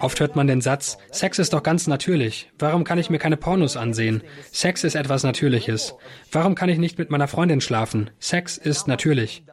[0.00, 2.50] Oft hört man den Satz, Sex ist doch ganz natürlich.
[2.58, 4.22] Warum kann ich mir keine Pornos ansehen?
[4.52, 5.94] Sex ist etwas Natürliches.
[6.30, 8.10] Warum kann ich nicht mit meiner Freundin schlafen?
[8.18, 9.44] Sex ist natürlich.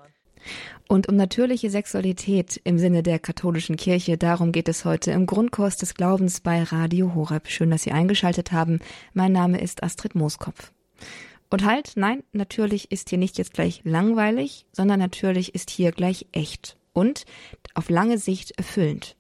[0.88, 5.78] Und um natürliche Sexualität im Sinne der katholischen Kirche, darum geht es heute im Grundkurs
[5.78, 7.48] des Glaubens bei Radio Horeb.
[7.48, 8.80] Schön, dass Sie eingeschaltet haben.
[9.14, 10.72] Mein Name ist Astrid Mooskopf.
[11.50, 16.26] Und halt, nein, natürlich ist hier nicht jetzt gleich langweilig, sondern natürlich ist hier gleich
[16.32, 17.26] echt und
[17.76, 19.16] auf lange Sicht erfüllend.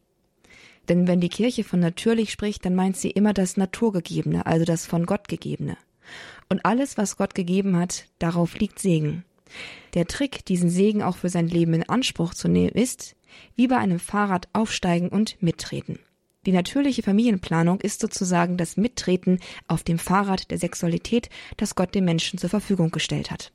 [0.89, 4.85] Denn wenn die Kirche von natürlich spricht, dann meint sie immer das Naturgegebene, also das
[4.85, 5.77] von Gott gegebene.
[6.49, 9.23] Und alles, was Gott gegeben hat, darauf liegt Segen.
[9.93, 13.16] Der Trick, diesen Segen auch für sein Leben in Anspruch zu nehmen, ist,
[13.55, 15.99] wie bei einem Fahrrad aufsteigen und mittreten.
[16.45, 22.05] Die natürliche Familienplanung ist sozusagen das Mittreten auf dem Fahrrad der Sexualität, das Gott dem
[22.05, 23.54] Menschen zur Verfügung gestellt hat.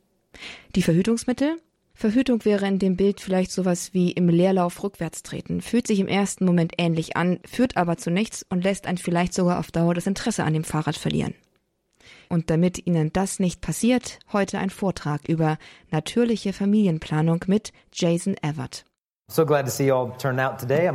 [0.74, 1.56] Die Verhütungsmittel?
[1.98, 6.06] Verhütung wäre in dem Bild vielleicht sowas wie im Leerlauf rückwärts treten, fühlt sich im
[6.06, 9.94] ersten Moment ähnlich an, führt aber zu nichts und lässt einen vielleicht sogar auf Dauer
[9.94, 11.34] das Interesse an dem Fahrrad verlieren.
[12.28, 15.58] Und damit Ihnen das nicht passiert, heute ein Vortrag über
[15.90, 18.84] natürliche Familienplanung mit Jason Everett.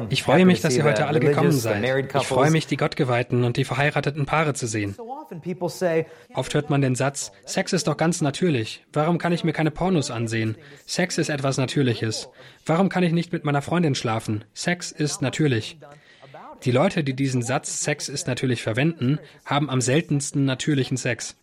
[0.10, 1.84] Ich freue mich, dass ihr heute alle gekommen seid.
[1.84, 4.96] Ich freue mich, die Gottgeweihten und die verheirateten Paare zu sehen.
[6.34, 8.84] Oft hört man den Satz, Sex ist doch ganz natürlich.
[8.92, 10.58] Warum kann ich mir keine Pornos ansehen?
[10.88, 12.28] Sex ist etwas Natürliches.
[12.66, 14.44] Warum kann ich nicht mit meiner Freundin schlafen?
[14.56, 15.78] Sex ist natürlich.
[16.64, 21.36] Die Leute, die diesen Satz Sex ist natürlich verwenden, haben am seltensten natürlichen Sex.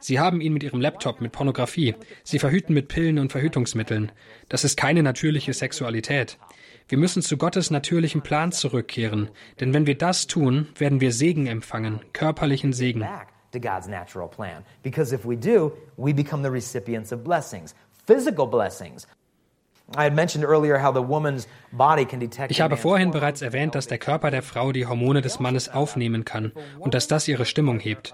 [0.00, 1.94] Sie haben ihn mit ihrem Laptop, mit Pornografie.
[2.24, 4.12] Sie verhüten mit Pillen und Verhütungsmitteln.
[4.48, 6.38] Das ist keine natürliche Sexualität.
[6.88, 11.46] Wir müssen zu Gottes natürlichem Plan zurückkehren, denn wenn wir das tun, werden wir Segen
[11.48, 13.04] empfangen, körperlichen Segen.
[13.52, 14.64] To God's natural plan.
[14.82, 17.74] Because if we do, we become the recipients of blessings,
[18.06, 19.06] physical blessings.
[22.48, 26.24] Ich habe vorhin bereits erwähnt, dass der Körper der Frau die Hormone des Mannes aufnehmen
[26.24, 28.12] kann und dass das ihre Stimmung hebt.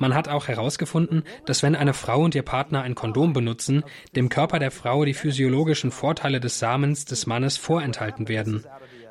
[0.00, 3.84] Man hat auch herausgefunden, dass wenn eine Frau und ihr Partner ein Kondom benutzen,
[4.16, 8.64] dem Körper der Frau die physiologischen Vorteile des Samens des Mannes vorenthalten werden.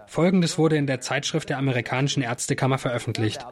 [0.10, 3.46] Folgendes wurde in der Zeitschrift der amerikanischen Ärztekammer veröffentlicht.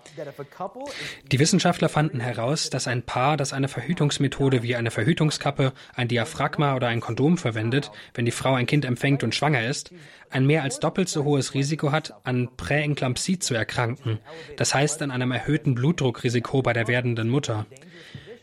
[1.32, 6.76] Die Wissenschaftler fanden heraus, dass ein Paar, das eine Verhütungsmethode wie eine Verhütungskappe, ein Diaphragma
[6.76, 9.92] oder ein Kondom verwendet, wenn die Frau ein Kind empfängt und schwanger ist,
[10.32, 14.18] ein mehr als doppelt so hohes Risiko hat, an Präenklampsie zu erkranken,
[14.58, 17.68] das heißt an einem erhöhten Blutdruckrisiko bei der werdenden Mutter.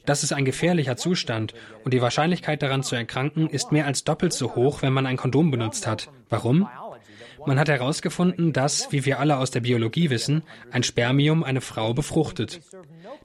[0.06, 4.34] Das ist ein gefährlicher Zustand und die Wahrscheinlichkeit daran zu erkranken ist mehr als doppelt
[4.34, 6.10] so hoch, wenn man ein Kondom benutzt hat.
[6.28, 6.68] Warum?
[7.46, 11.94] Man hat herausgefunden, dass, wie wir alle aus der Biologie wissen, ein Spermium eine Frau
[11.94, 12.60] befruchtet.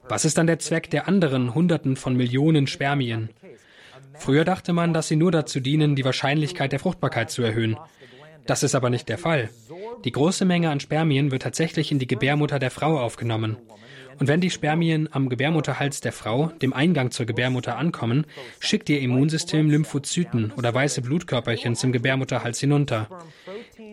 [0.08, 3.30] Was ist dann der Zweck der anderen Hunderten von Millionen Spermien?
[4.14, 7.76] Früher dachte man, dass sie nur dazu dienen, die Wahrscheinlichkeit der Fruchtbarkeit zu erhöhen.
[8.46, 9.48] Das ist aber nicht der Fall.
[10.04, 13.56] Die große Menge an Spermien wird tatsächlich in die Gebärmutter der Frau aufgenommen.
[14.20, 18.26] Und wenn die Spermien am Gebärmutterhals der Frau, dem Eingang zur Gebärmutter, ankommen,
[18.58, 23.08] schickt ihr Immunsystem Lymphozyten oder weiße Blutkörperchen zum Gebärmutterhals hinunter.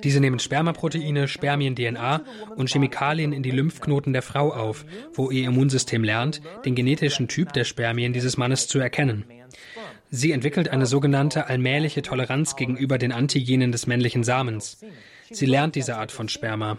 [0.03, 2.21] Diese nehmen Spermaproteine, Spermien-DNA
[2.57, 7.53] und Chemikalien in die Lymphknoten der Frau auf, wo ihr Immunsystem lernt, den genetischen Typ
[7.53, 9.23] der Spermien dieses Mannes zu erkennen.
[10.09, 14.79] Sie entwickelt eine sogenannte allmähliche Toleranz gegenüber den Antigenen des männlichen Samens.
[15.29, 16.77] Sie lernt diese Art von Sperma.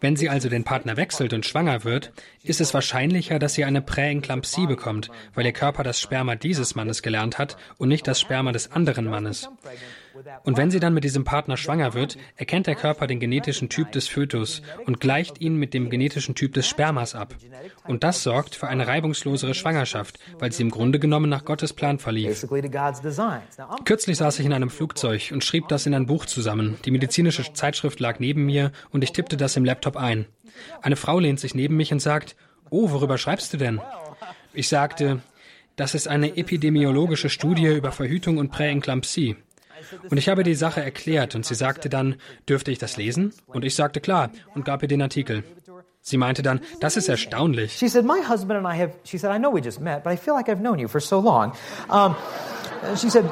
[0.00, 2.12] Wenn sie also den Partner wechselt und schwanger wird,
[2.42, 7.02] ist es wahrscheinlicher, dass sie eine Präenklampsie bekommt, weil ihr Körper das Sperma dieses Mannes
[7.02, 9.48] gelernt hat und nicht das Sperma des anderen Mannes.
[10.44, 13.92] Und wenn sie dann mit diesem Partner schwanger wird, erkennt der Körper den genetischen Typ
[13.92, 17.34] des Fötus und gleicht ihn mit dem genetischen Typ des Spermas ab.
[17.84, 21.98] Und das sorgt für eine reibungslosere Schwangerschaft, weil sie im Grunde genommen nach Gottes Plan
[21.98, 22.46] verlief.
[23.84, 26.76] Kürzlich saß ich in einem Flugzeug und schrieb das in ein Buch zusammen.
[26.84, 30.26] Die medizinische Zeitschrift lag neben mir und ich tippte das im Laptop ein.
[30.82, 32.36] Eine Frau lehnt sich neben mich und sagt,
[32.70, 33.80] Oh, worüber schreibst du denn?
[34.52, 35.20] Ich sagte,
[35.76, 39.36] das ist eine epidemiologische Studie über Verhütung und Präenklampsie.
[40.10, 42.16] Und ich habe die Sache erklärt und sie sagte dann,
[42.48, 43.32] dürfte ich das lesen?
[43.46, 45.44] Und ich sagte klar und gab ihr den Artikel.
[46.00, 47.72] Sie meinte dann, das ist erstaunlich.
[47.72, 50.12] She said, my husband and I have, she said, I know we just met, but
[50.12, 51.52] I feel like I've known you for so long.
[51.90, 52.14] Um,
[52.96, 53.24] she said,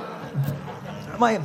[1.20, 1.38] my,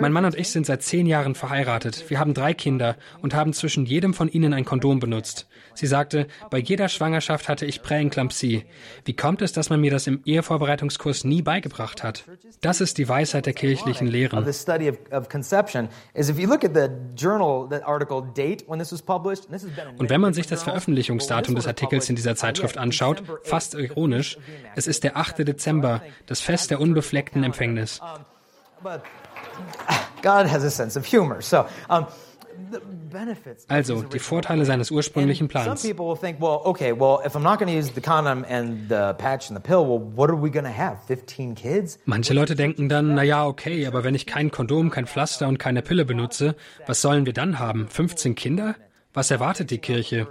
[0.00, 2.04] mein Mann und ich sind seit zehn Jahren verheiratet.
[2.08, 5.46] Wir haben drei Kinder und haben zwischen jedem von ihnen ein Kondom benutzt.
[5.74, 8.64] Sie sagte, bei jeder Schwangerschaft hatte ich Präenklampsie.
[9.04, 12.24] Wie kommt es, dass man mir das im Ehevorbereitungskurs nie beigebracht hat?
[12.60, 14.38] Das ist die Weisheit der kirchlichen Lehren.
[14.38, 14.46] Und
[20.10, 24.38] wenn man sich das Veröffentlichungsdatum des Artikels in dieser Zeitschrift anschaut, fast ironisch,
[24.74, 25.38] es ist der 8.
[25.38, 28.00] Dezember, das Fest der unbefleckten Empfängnis.
[30.22, 31.40] God has a sense of humor.
[31.40, 32.06] So, um,
[33.68, 35.66] Also die Vorteile seines ursprünglichen Plans.
[42.04, 45.82] Manche Leute denken dann, naja, okay, aber wenn ich kein Kondom, kein Pflaster und keine
[45.82, 46.56] Pille benutze,
[46.86, 47.88] was sollen wir dann haben?
[47.88, 48.74] 15 Kinder?
[49.12, 50.26] Was erwartet die Kirche?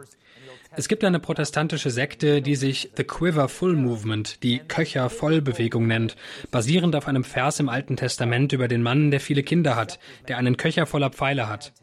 [0.76, 6.16] Es gibt eine protestantische Sekte, die sich The Quiver Full Movement, die Köcher-Voll-Bewegung nennt,
[6.50, 10.38] basierend auf einem Vers im Alten Testament über den Mann, der viele Kinder hat, der
[10.38, 11.74] einen Köcher voller Pfeile hat.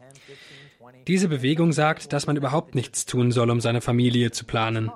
[1.07, 4.91] Diese Bewegung sagt, dass man überhaupt nichts tun soll, um seine Familie zu planen.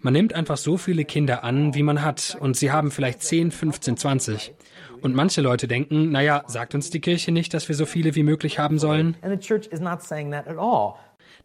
[0.00, 3.50] Man nimmt einfach so viele Kinder an, wie man hat, und sie haben vielleicht 10,
[3.50, 4.54] 15, 20.
[5.00, 8.22] Und manche Leute denken, naja, sagt uns die Kirche nicht, dass wir so viele wie
[8.22, 9.16] möglich haben sollen?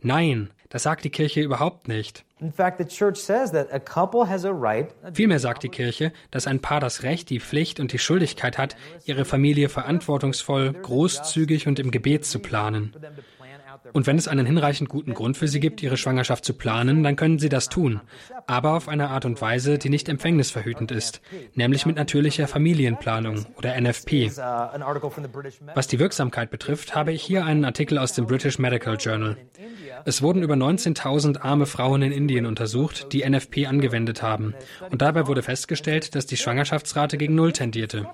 [0.01, 2.23] Nein, das sagt die Kirche überhaupt nicht.
[5.13, 8.77] Vielmehr sagt die Kirche, dass ein Paar das Recht, die Pflicht und die Schuldigkeit hat,
[9.05, 12.93] ihre Familie verantwortungsvoll, großzügig und im Gebet zu planen.
[13.93, 17.15] Und wenn es einen hinreichend guten Grund für sie gibt, ihre Schwangerschaft zu planen, dann
[17.15, 18.01] können sie das tun,
[18.47, 21.21] aber auf eine Art und Weise, die nicht empfängnisverhütend ist,
[21.55, 24.31] nämlich mit natürlicher Familienplanung oder NFP.
[25.75, 29.37] Was die Wirksamkeit betrifft, habe ich hier einen Artikel aus dem British Medical Journal.
[30.05, 34.53] Es wurden über 19.000 arme Frauen in Indien untersucht, die NFP angewendet haben.
[34.89, 38.07] Und dabei wurde festgestellt, dass die Schwangerschaftsrate gegen Null tendierte.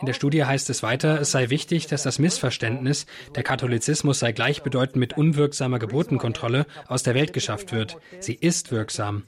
[0.00, 4.32] In der Studie heißt es weiter, es sei wichtig, dass das Missverständnis, der Katholizismus sei
[4.32, 7.98] gleichbedeutend mit unwirksamer Geburtenkontrolle, aus der Welt geschafft wird.
[8.20, 9.24] Sie ist wirksam.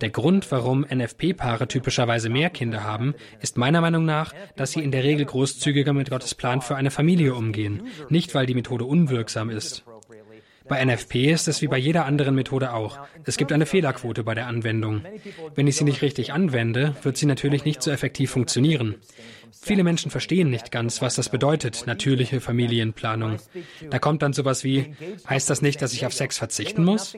[0.00, 4.92] Der Grund, warum NFP-Paare typischerweise mehr Kinder haben, ist meiner Meinung nach, dass sie in
[4.92, 9.50] der Regel großzügiger mit Gottes Plan für eine Familie umgehen, nicht weil die Methode unwirksam
[9.50, 9.84] ist.
[10.68, 12.98] Bei NFP ist es wie bei jeder anderen Methode auch.
[13.24, 15.02] Es gibt eine Fehlerquote bei der Anwendung.
[15.54, 18.96] Wenn ich sie nicht richtig anwende, wird sie natürlich nicht so effektiv funktionieren.
[19.60, 23.38] Viele Menschen verstehen nicht ganz, was das bedeutet, natürliche Familienplanung.
[23.90, 24.94] Da kommt dann sowas wie,
[25.28, 27.16] heißt das nicht, dass ich auf Sex verzichten muss?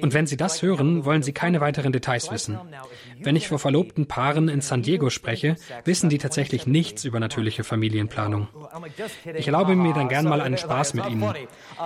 [0.00, 2.58] Und wenn Sie das hören, wollen Sie keine weiteren Details wissen.
[3.20, 7.64] Wenn ich vor verlobten Paaren in San Diego spreche, wissen die tatsächlich nichts über natürliche
[7.64, 8.48] Familienplanung.
[9.36, 11.34] Ich erlaube mir dann gern mal einen Spaß mit ihnen.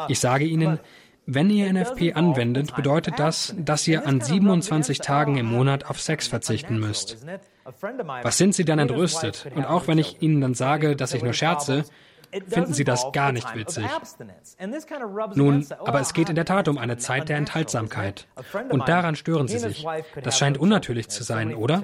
[0.09, 0.79] Ich sage ihnen,
[1.27, 6.27] wenn ihr NFP anwendet, bedeutet das, dass ihr an 27 Tagen im Monat auf Sex
[6.27, 7.25] verzichten müsst.
[8.23, 9.47] Was sind Sie dann entrüstet?
[9.55, 11.85] Und auch wenn ich Ihnen dann sage, dass ich nur scherze,
[12.49, 13.85] finden sie das gar nicht witzig.
[15.35, 18.27] Nun, aber es geht in der Tat um eine Zeit der Enthaltsamkeit.
[18.71, 19.87] Und daran stören sie sich.
[20.23, 21.83] Das scheint unnatürlich zu sein, oder?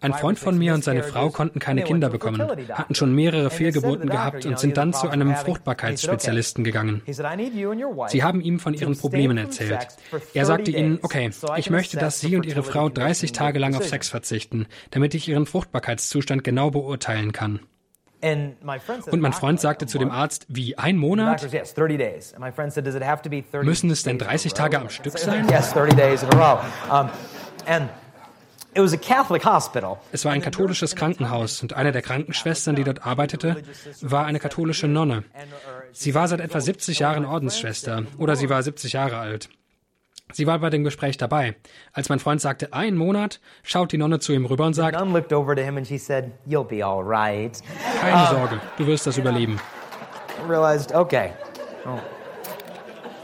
[0.00, 2.40] Ein Freund von mir und seine Frau konnten keine Kinder bekommen,
[2.72, 7.02] hatten schon mehrere Fehlgeburten gehabt und sind dann zu einem Fruchtbarkeitsspezialisten gegangen.
[7.06, 9.88] Sie haben ihm von ihren Problemen erzählt.
[10.34, 13.84] Er sagte ihnen, okay, ich möchte, dass Sie und Ihre Frau 30 Tage lang auf
[13.86, 17.60] Sex verzichten, damit ich Ihren Fruchtbarkeitszustand genau beurteilen kann.
[18.20, 21.48] Und mein Freund sagte zu dem Arzt, wie ein Monat?
[23.62, 25.46] Müssen es denn 30 Tage am Stück sein?
[30.12, 33.62] Es war ein katholisches Krankenhaus und eine der Krankenschwestern, die dort arbeitete,
[34.02, 35.24] war eine katholische Nonne.
[35.92, 39.48] Sie war seit etwa 70 Jahren Ordensschwester oder sie war 70 Jahre alt.
[40.32, 41.56] Sie war bei dem Gespräch dabei.
[41.92, 44.96] Als mein Freund sagte, ein Monat, schaut die Nonne zu ihm rüber und sagt,
[48.00, 49.58] Keine Sorge, du wirst das überleben.
[50.48, 51.32] Realized, okay.
[51.86, 51.98] Oh.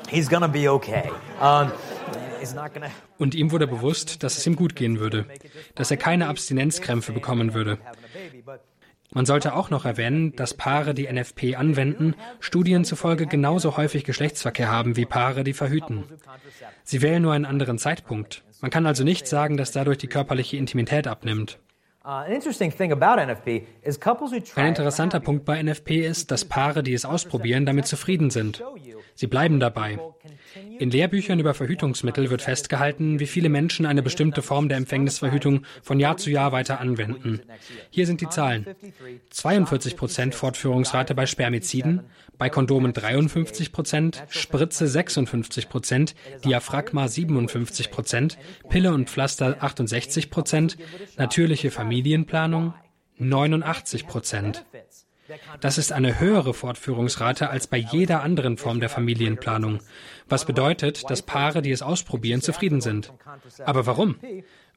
[0.08, 1.10] He's gonna be okay.
[1.40, 1.70] Um,
[3.18, 5.26] und ihm wurde bewusst, dass es ihm gut gehen würde,
[5.74, 7.78] dass er keine Abstinenzkrämpfe bekommen würde.
[9.14, 14.68] Man sollte auch noch erwähnen, dass Paare, die NFP anwenden, Studien zufolge genauso häufig Geschlechtsverkehr
[14.68, 16.04] haben wie Paare, die verhüten.
[16.82, 18.42] Sie wählen nur einen anderen Zeitpunkt.
[18.60, 21.58] Man kann also nicht sagen, dass dadurch die körperliche Intimität abnimmt.
[24.56, 28.62] Ein interessanter Punkt bei NFP ist, dass Paare, die es ausprobieren, damit zufrieden sind.
[29.14, 29.98] Sie bleiben dabei.
[30.78, 35.98] In Lehrbüchern über Verhütungsmittel wird festgehalten, wie viele Menschen eine bestimmte Form der Empfängnisverhütung von
[35.98, 37.40] Jahr zu Jahr weiter anwenden.
[37.88, 38.66] Hier sind die Zahlen.
[39.30, 42.02] 42 Prozent Fortführungsrate bei Spermiziden,
[42.38, 46.14] bei Kondomen 53 Prozent, Spritze 56 Prozent,
[46.44, 48.38] Diaphragma 57 Prozent,
[48.68, 50.76] Pille und Pflaster 68 Prozent,
[51.16, 52.74] natürliche Familienplanung
[53.18, 54.64] 89 Prozent.
[55.60, 59.80] Das ist eine höhere Fortführungsrate als bei jeder anderen Form der Familienplanung,
[60.28, 63.12] was bedeutet, dass Paare, die es ausprobieren, zufrieden sind.
[63.64, 64.16] Aber warum?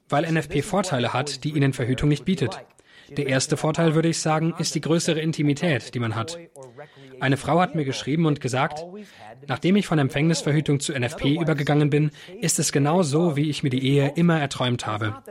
[0.08, 2.58] Weil NFP Vorteile hat, die ihnen Verhütung nicht bietet.
[3.16, 6.38] Der erste Vorteil, würde ich sagen, ist die größere Intimität, die man hat.
[7.20, 8.84] Eine Frau hat mir geschrieben und gesagt,
[9.46, 12.10] Nachdem ich von Empfängnisverhütung zu NFP übergegangen bin,
[12.40, 15.22] ist es genau so, wie ich mir die Ehe immer erträumt habe.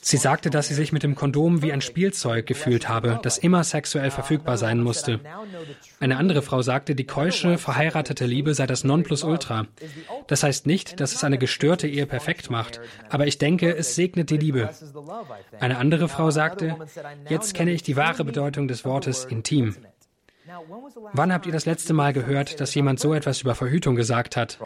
[0.00, 3.62] Sie sagte, dass sie sich mit dem Kondom wie ein Spielzeug gefühlt habe, das immer
[3.64, 5.20] sexuell verfügbar sein musste.
[6.00, 9.66] Eine andere Frau sagte, die keusche, verheiratete Liebe sei das Nonplusultra.
[10.26, 14.30] Das heißt nicht, dass es eine gestörte Ehe perfekt macht, aber ich denke, es segnet
[14.30, 14.70] die Liebe.
[15.60, 16.76] Eine andere Frau sagte,
[17.28, 19.76] jetzt kenne ich die wahre Bedeutung des Wortes intim.
[21.12, 24.58] Wann habt ihr das letzte Mal gehört, dass jemand so etwas über Verhütung gesagt hat?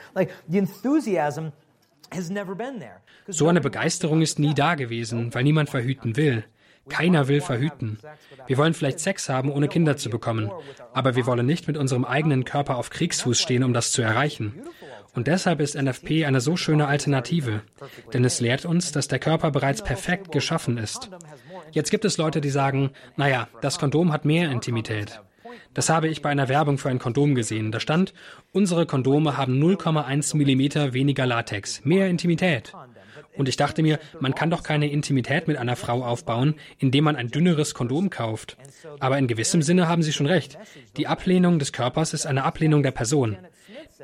[3.27, 6.45] So eine Begeisterung ist nie da gewesen, weil niemand verhüten will.
[6.89, 7.99] Keiner will verhüten.
[8.47, 10.51] Wir wollen vielleicht Sex haben, ohne Kinder zu bekommen,
[10.95, 14.63] aber wir wollen nicht mit unserem eigenen Körper auf Kriegsfuß stehen, um das zu erreichen.
[15.15, 17.63] Und deshalb ist NFP eine so schöne Alternative,
[18.13, 21.11] denn es lehrt uns, dass der Körper bereits perfekt geschaffen ist.
[21.73, 25.21] Jetzt gibt es Leute, die sagen, naja, das Kondom hat mehr Intimität.
[25.75, 27.73] Das habe ich bei einer Werbung für ein Kondom gesehen.
[27.73, 28.13] Da stand,
[28.53, 32.73] unsere Kondome haben 0,1 Millimeter weniger Latex, mehr Intimität.
[33.37, 37.17] Und ich dachte mir, man kann doch keine Intimität mit einer Frau aufbauen, indem man
[37.17, 38.57] ein dünneres Kondom kauft.
[38.99, 40.59] Aber in gewissem Sinne haben Sie schon recht.
[40.97, 43.37] Die Ablehnung des Körpers ist eine Ablehnung der Person.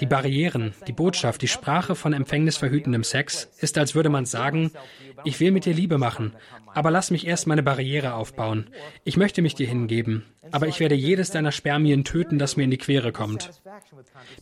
[0.00, 4.71] Die Barrieren, die Botschaft, die Sprache von empfängnisverhütendem Sex ist, als würde man sagen,
[5.25, 6.35] ich will mit dir Liebe machen,
[6.75, 8.68] aber lass mich erst meine Barriere aufbauen.
[9.04, 12.71] Ich möchte mich dir hingeben, aber ich werde jedes deiner Spermien töten, das mir in
[12.71, 13.50] die Quere kommt.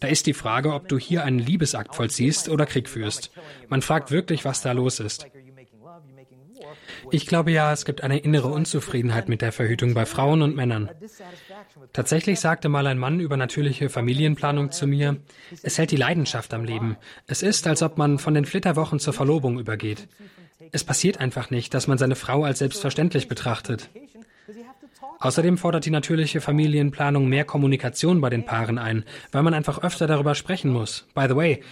[0.00, 3.30] Da ist die Frage, ob du hier einen Liebesakt vollziehst oder Krieg führst.
[3.68, 5.26] Man fragt wirklich, was da los ist.
[7.12, 10.88] Ich glaube ja, es gibt eine innere Unzufriedenheit mit der Verhütung bei Frauen und Männern.
[11.92, 15.18] Tatsächlich sagte mal ein Mann über natürliche Familienplanung zu mir,
[15.62, 16.96] es hält die Leidenschaft am Leben.
[17.26, 20.08] Es ist, als ob man von den Flitterwochen zur Verlobung übergeht.
[20.72, 23.90] Es passiert einfach nicht, dass man seine Frau als selbstverständlich betrachtet.
[25.20, 30.06] Außerdem fordert die natürliche Familienplanung mehr Kommunikation bei den Paaren ein, weil man einfach öfter
[30.06, 31.06] darüber sprechen muss.
[31.14, 31.62] By the way,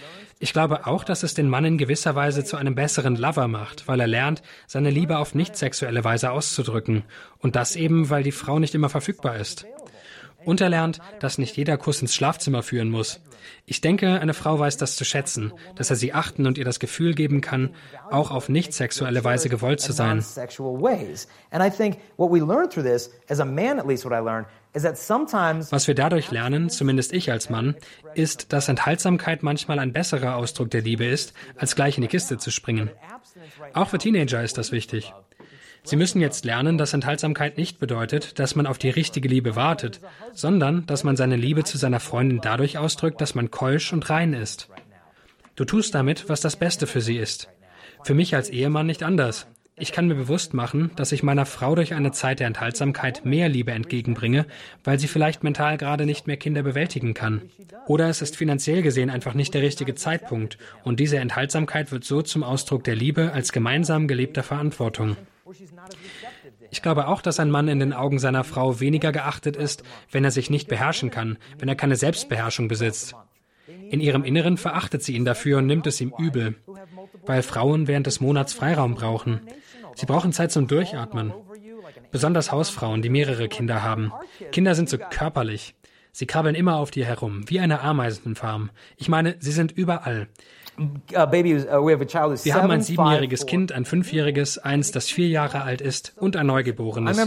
[0.41, 3.87] ich glaube auch, dass es den Mann in gewisser Weise zu einem besseren Lover macht,
[3.87, 7.03] weil er lernt, seine Liebe auf nicht sexuelle Weise auszudrücken.
[7.37, 9.67] Und das eben, weil die Frau nicht immer verfügbar ist.
[10.43, 13.21] Und er lernt, dass nicht jeder Kuss ins Schlafzimmer führen muss.
[13.67, 16.79] Ich denke, eine Frau weiß das zu schätzen, dass er sie achten und ihr das
[16.79, 17.75] Gefühl geben kann,
[18.09, 20.25] auch auf nicht sexuelle Weise gewollt zu sein.
[24.73, 27.75] Was wir dadurch lernen, zumindest ich als Mann,
[28.15, 32.37] ist, dass Enthaltsamkeit manchmal ein besserer Ausdruck der Liebe ist, als gleich in die Kiste
[32.37, 32.89] zu springen.
[33.73, 35.13] Auch für Teenager ist das wichtig.
[35.83, 39.99] Sie müssen jetzt lernen, dass Enthaltsamkeit nicht bedeutet, dass man auf die richtige Liebe wartet,
[40.31, 44.33] sondern dass man seine Liebe zu seiner Freundin dadurch ausdrückt, dass man keusch und rein
[44.33, 44.69] ist.
[45.55, 47.49] Du tust damit, was das Beste für sie ist.
[48.03, 49.47] Für mich als Ehemann nicht anders.
[49.81, 53.49] Ich kann mir bewusst machen, dass ich meiner Frau durch eine Zeit der Enthaltsamkeit mehr
[53.49, 54.45] Liebe entgegenbringe,
[54.83, 57.41] weil sie vielleicht mental gerade nicht mehr Kinder bewältigen kann.
[57.87, 62.21] Oder es ist finanziell gesehen einfach nicht der richtige Zeitpunkt und diese Enthaltsamkeit wird so
[62.21, 65.17] zum Ausdruck der Liebe als gemeinsam gelebter Verantwortung.
[66.69, 70.23] Ich glaube auch, dass ein Mann in den Augen seiner Frau weniger geachtet ist, wenn
[70.23, 73.15] er sich nicht beherrschen kann, wenn er keine Selbstbeherrschung besitzt.
[73.89, 76.55] In ihrem Inneren verachtet sie ihn dafür und nimmt es ihm übel,
[77.25, 79.41] weil Frauen während des Monats Freiraum brauchen.
[80.01, 81.31] Sie brauchen Zeit zum Durchatmen.
[82.09, 84.11] Besonders Hausfrauen, die mehrere Kinder haben.
[84.51, 85.75] Kinder sind so körperlich.
[86.11, 88.71] Sie krabbeln immer auf dir herum, wie eine Ameisenfarm.
[88.97, 90.27] Ich meine, sie sind überall.
[90.79, 96.13] Uh, uh, Wir haben ein siebenjähriges Kind, ein fünfjähriges, eins, das vier Jahre alt ist
[96.17, 97.17] und ein Neugeborenes.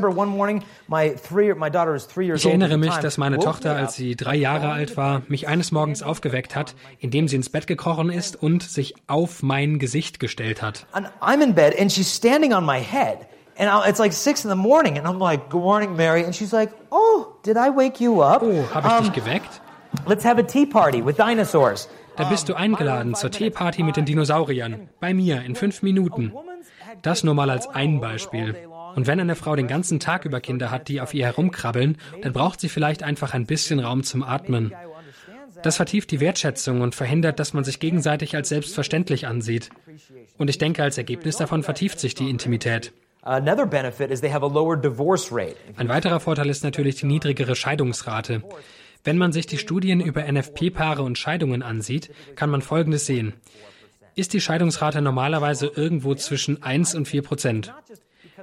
[2.35, 6.03] Ich erinnere mich, dass meine Tochter, als sie drei Jahre alt war, mich eines Morgens
[6.03, 10.87] aufgeweckt hat, indem sie ins Bett gekrochen ist und sich auf mein Gesicht gestellt hat.
[10.95, 13.27] I'm in bed and she's standing on my head.
[13.57, 16.53] And it's like six in the morning, and I'm like, "Good morning, Mary." And she's
[16.53, 19.61] like, "Oh, did I wake you up?" Oh, habe ich dich geweckt?
[20.07, 21.89] Let's have a tea party with dinosaurs.
[22.17, 24.89] Da bist du eingeladen zur Teeparty mit den Dinosauriern.
[25.01, 26.33] Bei mir in fünf Minuten.
[27.03, 28.57] Das nur mal als ein Beispiel.
[28.95, 32.33] Und wenn eine Frau den ganzen Tag über Kinder hat, die auf ihr herumkrabbeln, dann
[32.33, 34.73] braucht sie vielleicht einfach ein bisschen Raum zum Atmen.
[35.63, 39.71] Das vertieft die Wertschätzung und verhindert, dass man sich gegenseitig als selbstverständlich ansieht.
[40.37, 42.93] Und ich denke, als Ergebnis davon vertieft sich die Intimität.
[45.77, 48.43] Ein weiterer Vorteil ist natürlich die niedrigere Scheidungsrate.
[49.05, 53.35] Wenn man sich die Studien über NFP-Paare und Scheidungen ansieht, kann man Folgendes sehen.
[54.17, 57.75] Ist die Scheidungsrate normalerweise irgendwo zwischen 1 und 4 Prozent.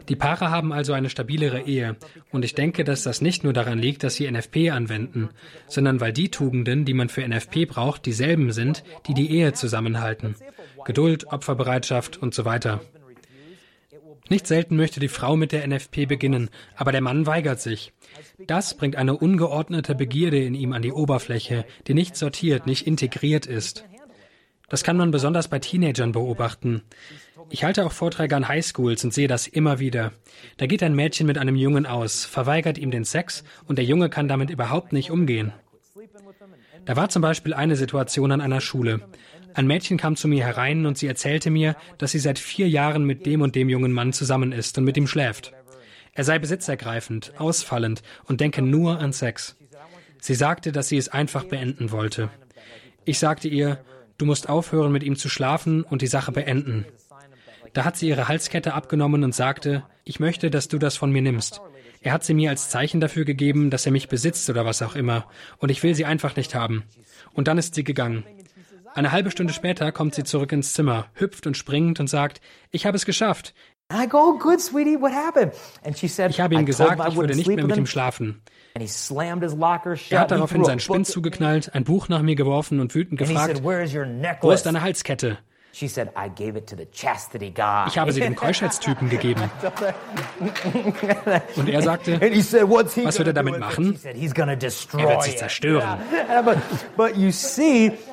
[0.07, 1.95] Die Paare haben also eine stabilere Ehe.
[2.31, 5.29] Und ich denke, dass das nicht nur daran liegt, dass sie NFP anwenden,
[5.67, 10.35] sondern weil die Tugenden, die man für NFP braucht, dieselben sind, die die Ehe zusammenhalten.
[10.85, 12.81] Geduld, Opferbereitschaft und so weiter.
[14.31, 17.91] Nicht selten möchte die Frau mit der NFP beginnen, aber der Mann weigert sich.
[18.47, 23.45] Das bringt eine ungeordnete Begierde in ihm an die Oberfläche, die nicht sortiert, nicht integriert
[23.45, 23.83] ist.
[24.69, 26.81] Das kann man besonders bei Teenagern beobachten.
[27.49, 30.13] Ich halte auch Vorträge an Highschools und sehe das immer wieder.
[30.55, 34.09] Da geht ein Mädchen mit einem Jungen aus, verweigert ihm den Sex und der Junge
[34.09, 35.51] kann damit überhaupt nicht umgehen.
[36.85, 39.01] Da war zum Beispiel eine Situation an einer Schule.
[39.53, 43.03] Ein Mädchen kam zu mir herein und sie erzählte mir, dass sie seit vier Jahren
[43.05, 45.53] mit dem und dem jungen Mann zusammen ist und mit ihm schläft.
[46.13, 49.55] Er sei besitzergreifend, ausfallend und denke nur an Sex.
[50.19, 52.29] Sie sagte, dass sie es einfach beenden wollte.
[53.05, 53.79] Ich sagte ihr,
[54.17, 56.85] du musst aufhören, mit ihm zu schlafen und die Sache beenden.
[57.73, 61.21] Da hat sie ihre Halskette abgenommen und sagte, ich möchte, dass du das von mir
[61.21, 61.61] nimmst.
[62.01, 64.95] Er hat sie mir als Zeichen dafür gegeben, dass er mich besitzt oder was auch
[64.95, 65.25] immer,
[65.59, 66.83] und ich will sie einfach nicht haben.
[67.33, 68.23] Und dann ist sie gegangen.
[68.93, 72.85] Eine halbe Stunde später kommt sie zurück ins Zimmer, hüpft und springt und sagt, ich
[72.85, 73.53] habe es geschafft.
[73.91, 74.17] Ich habe
[76.55, 78.41] ihm gesagt, ich würde nicht mehr mit ihm schlafen.
[78.73, 84.51] Er hat daraufhin seinen Spind zugeknallt, ein Buch nach mir geworfen und wütend gefragt, wo
[84.51, 85.39] ist deine Halskette?
[85.73, 85.97] Ich
[87.97, 89.41] habe sie dem Keuschheitstypen gegeben.
[91.55, 93.97] Und er sagte, was wird er damit machen?
[94.03, 95.99] Er wird sich zerstören.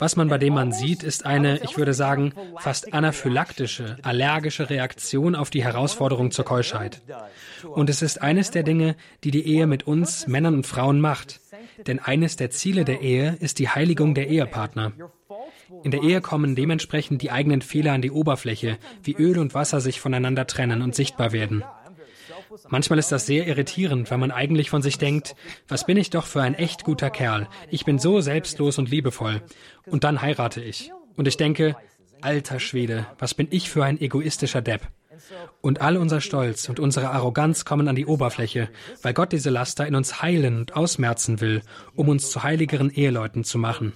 [0.00, 5.34] Was man bei dem Mann sieht, ist eine, ich würde sagen, fast anaphylaktische, allergische Reaktion
[5.34, 7.02] auf die Herausforderung zur Keuschheit.
[7.74, 11.40] Und es ist eines der Dinge, die die Ehe mit uns, Männern und Frauen macht.
[11.86, 14.92] Denn eines der Ziele der Ehe ist die Heiligung der Ehepartner.
[15.82, 19.82] In der Ehe kommen dementsprechend die eigenen Fehler an die Oberfläche, wie Öl und Wasser
[19.82, 21.62] sich voneinander trennen und sichtbar werden.
[22.68, 25.36] Manchmal ist das sehr irritierend, weil man eigentlich von sich denkt,
[25.68, 27.48] was bin ich doch für ein echt guter Kerl.
[27.70, 29.42] Ich bin so selbstlos und liebevoll.
[29.86, 30.92] Und dann heirate ich.
[31.16, 31.76] Und ich denke,
[32.20, 34.88] alter Schwede, was bin ich für ein egoistischer Depp.
[35.60, 38.70] Und all unser Stolz und unsere Arroganz kommen an die Oberfläche,
[39.02, 41.62] weil Gott diese Laster in uns heilen und ausmerzen will,
[41.94, 43.92] um uns zu heiligeren Eheleuten zu machen.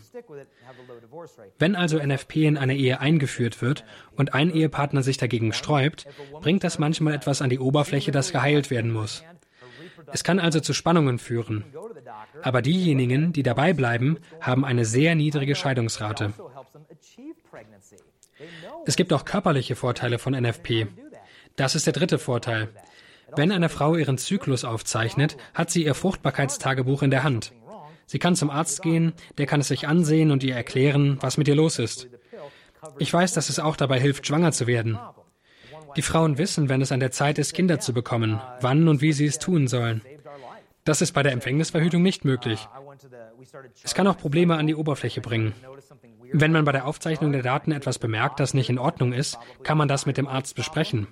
[1.59, 3.85] Wenn also NFP in eine Ehe eingeführt wird
[4.16, 6.06] und ein Ehepartner sich dagegen sträubt,
[6.40, 9.25] bringt das manchmal etwas an die Oberfläche, das geheilt werden muss.
[10.12, 11.64] Es kann also zu Spannungen führen.
[12.42, 16.33] Aber diejenigen, die dabei bleiben, haben eine sehr niedrige Scheidungsrate.
[18.86, 20.88] Es gibt auch körperliche Vorteile von NFP.
[21.56, 22.69] Das ist der dritte Vorteil.
[23.36, 27.52] Wenn eine Frau ihren Zyklus aufzeichnet, hat sie ihr Fruchtbarkeitstagebuch in der Hand.
[28.06, 31.49] Sie kann zum Arzt gehen, der kann es sich ansehen und ihr erklären, was mit
[31.49, 32.08] ihr los ist.
[32.99, 34.99] Ich weiß, dass es auch dabei hilft, schwanger zu werden.
[35.97, 39.12] Die Frauen wissen, wenn es an der Zeit ist, Kinder zu bekommen, wann und wie
[39.12, 40.02] sie es tun sollen.
[40.84, 42.69] Das ist bei der Empfängnisverhütung nicht möglich.
[43.82, 45.54] Es kann auch Probleme an die Oberfläche bringen.
[46.32, 49.78] Wenn man bei der Aufzeichnung der Daten etwas bemerkt, das nicht in Ordnung ist, kann
[49.78, 51.06] man das mit dem Arzt besprechen.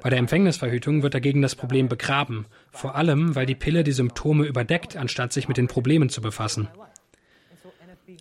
[0.00, 4.44] Bei der Empfängnisverhütung wird dagegen das Problem begraben, vor allem weil die Pille die Symptome
[4.44, 6.68] überdeckt, anstatt sich mit den Problemen zu befassen.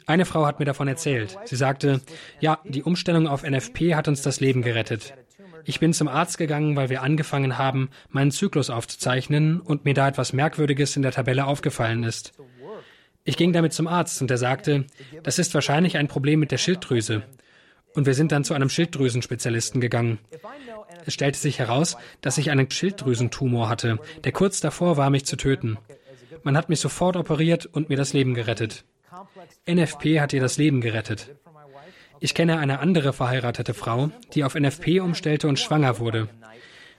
[0.05, 1.37] Eine Frau hat mir davon erzählt.
[1.45, 2.01] Sie sagte,
[2.39, 5.13] ja, die Umstellung auf NFP hat uns das Leben gerettet.
[5.65, 10.07] Ich bin zum Arzt gegangen, weil wir angefangen haben, meinen Zyklus aufzuzeichnen und mir da
[10.07, 12.33] etwas Merkwürdiges in der Tabelle aufgefallen ist.
[13.25, 14.85] Ich ging damit zum Arzt und er sagte,
[15.23, 17.23] das ist wahrscheinlich ein Problem mit der Schilddrüse.
[17.93, 20.19] Und wir sind dann zu einem Schilddrüsenspezialisten gegangen.
[21.07, 25.37] Es stellte sich heraus, dass ich einen Schilddrüsentumor hatte, der kurz davor war, mich zu
[25.37, 25.77] töten.
[26.43, 28.83] Man hat mich sofort operiert und mir das Leben gerettet.
[29.65, 31.33] NFP hat ihr das Leben gerettet.
[32.19, 36.27] Ich kenne eine andere verheiratete Frau, die auf NFP umstellte und schwanger wurde.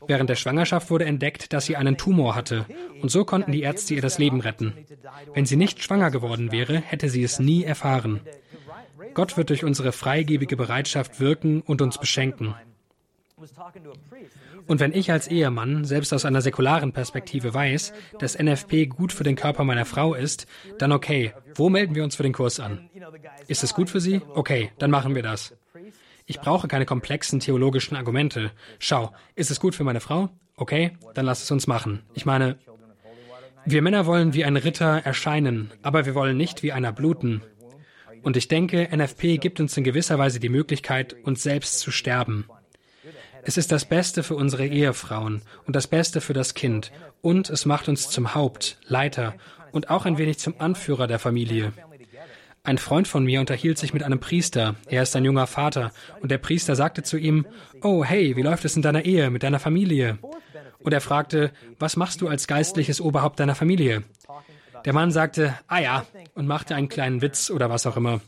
[0.07, 2.65] Während der Schwangerschaft wurde entdeckt, dass sie einen Tumor hatte,
[3.03, 4.73] und so konnten die Ärzte ihr das Leben retten.
[5.35, 8.21] Wenn sie nicht schwanger geworden wäre, hätte sie es nie erfahren.
[9.13, 12.55] Gott wird durch unsere freigebige Bereitschaft wirken und uns beschenken.
[14.67, 19.25] Und wenn ich als Ehemann selbst aus einer säkularen Perspektive weiß, dass NFP gut für
[19.25, 20.47] den Körper meiner Frau ist,
[20.79, 22.89] dann okay, wo melden wir uns für den Kurs an?
[23.47, 24.21] Ist es gut für sie?
[24.35, 25.55] Okay, dann machen wir das.
[26.27, 28.51] Ich brauche keine komplexen theologischen Argumente.
[28.79, 30.29] Schau, ist es gut für meine Frau?
[30.57, 32.03] Okay, dann lass es uns machen.
[32.15, 32.59] Ich meine,
[33.65, 37.43] wir Männer wollen wie ein Ritter erscheinen, aber wir wollen nicht wie einer bluten.
[38.23, 42.45] Und ich denke, NFP gibt uns in gewisser Weise die Möglichkeit, uns selbst zu sterben.
[43.49, 46.93] Es ist das Beste für unsere Ehefrauen und das Beste für das Kind.
[47.23, 49.37] Und es macht uns zum Haupt, Leiter
[49.73, 51.73] und auch ein wenig zum Anführer der Familie.
[52.63, 54.75] Ein Freund von mir unterhielt sich mit einem Priester.
[54.91, 55.93] Er ist ein junger Vater.
[56.21, 57.47] Und der Priester sagte zu ihm,
[57.81, 60.19] Oh, hey, wie läuft es in deiner Ehe, mit deiner Familie?
[60.81, 64.05] Und er fragte, was machst du als geistliches Oberhaupt deiner Familie?
[64.85, 68.21] Der Mann sagte, ah ja, und machte einen kleinen Witz oder was auch immer.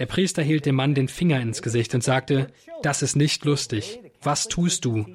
[0.00, 2.48] Der Priester hielt dem Mann den Finger ins Gesicht und sagte,
[2.82, 4.00] das ist nicht lustig.
[4.22, 5.06] Was tust du?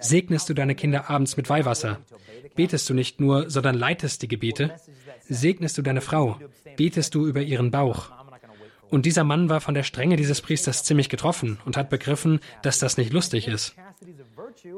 [0.00, 1.98] Segnest du deine Kinder abends mit Weihwasser?
[2.54, 4.74] Betest du nicht nur, sondern leitest die Gebete?
[5.28, 6.38] Segnest du deine Frau?
[6.76, 8.10] Betest du über ihren Bauch?
[8.90, 12.78] Und dieser Mann war von der Strenge dieses Priesters ziemlich getroffen und hat begriffen, dass
[12.78, 13.74] das nicht lustig ist.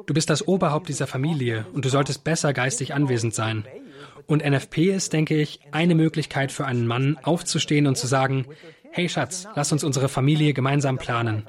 [0.06, 3.64] Du bist das Oberhaupt dieser Familie und du solltest besser geistig anwesend sein.
[4.26, 8.46] Und NFP ist, denke ich, eine Möglichkeit für einen Mann aufzustehen und zu sagen,
[8.96, 11.46] hey Schatz, lass uns unsere Familie gemeinsam planen.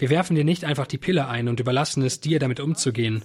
[0.00, 3.24] Wir werfen dir nicht einfach die Pille ein und überlassen es dir, damit umzugehen.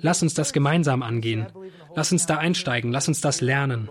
[0.00, 1.46] Lass uns das gemeinsam angehen.
[1.94, 3.88] Lass uns da einsteigen, lass uns das lernen.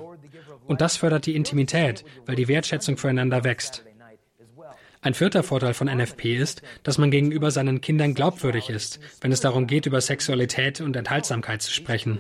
[0.67, 3.83] Und das fördert die Intimität, weil die Wertschätzung füreinander wächst.
[5.01, 9.41] Ein vierter Vorteil von NFP ist, dass man gegenüber seinen Kindern glaubwürdig ist, wenn es
[9.41, 12.19] darum geht, über Sexualität und Enthaltsamkeit zu sprechen.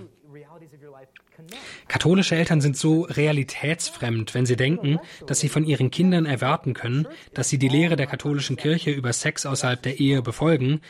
[1.87, 7.07] Katholische Eltern sind so realitätsfremd, wenn sie denken, dass sie von ihren Kindern erwarten können,
[7.33, 10.81] dass sie die Lehre der katholischen Kirche über Sex außerhalb der Ehe befolgen,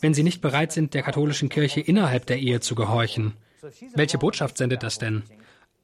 [0.00, 3.34] wenn sie nicht bereit sind, der katholischen Kirche innerhalb der Ehe zu gehorchen.
[3.94, 5.22] Welche Botschaft sendet das denn?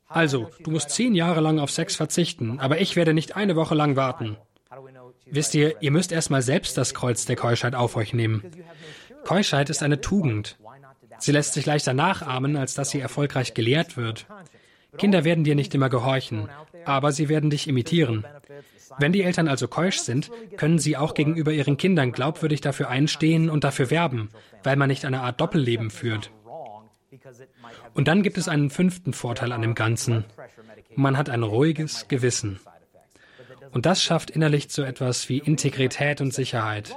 [0.08, 3.74] Also, du musst zehn Jahre lang auf Sex verzichten, aber ich werde nicht eine Woche
[3.74, 4.36] lang warten.
[5.26, 8.44] Wisst ihr, ihr müsst erstmal selbst das Kreuz der Keuschheit auf euch nehmen.
[9.24, 10.56] Keuschheit ist eine Tugend.
[11.18, 14.26] Sie lässt sich leichter nachahmen, als dass sie erfolgreich gelehrt wird.
[14.98, 16.48] Kinder werden dir nicht immer gehorchen,
[16.84, 18.24] aber sie werden dich imitieren.
[18.98, 23.50] Wenn die Eltern also keusch sind, können sie auch gegenüber ihren Kindern glaubwürdig dafür einstehen
[23.50, 24.30] und dafür werben,
[24.62, 26.30] weil man nicht eine Art Doppelleben führt.
[27.94, 30.24] Und dann gibt es einen fünften Vorteil an dem Ganzen.
[30.94, 32.60] Man hat ein ruhiges Gewissen.
[33.72, 36.96] Und das schafft innerlich so etwas wie Integrität und Sicherheit.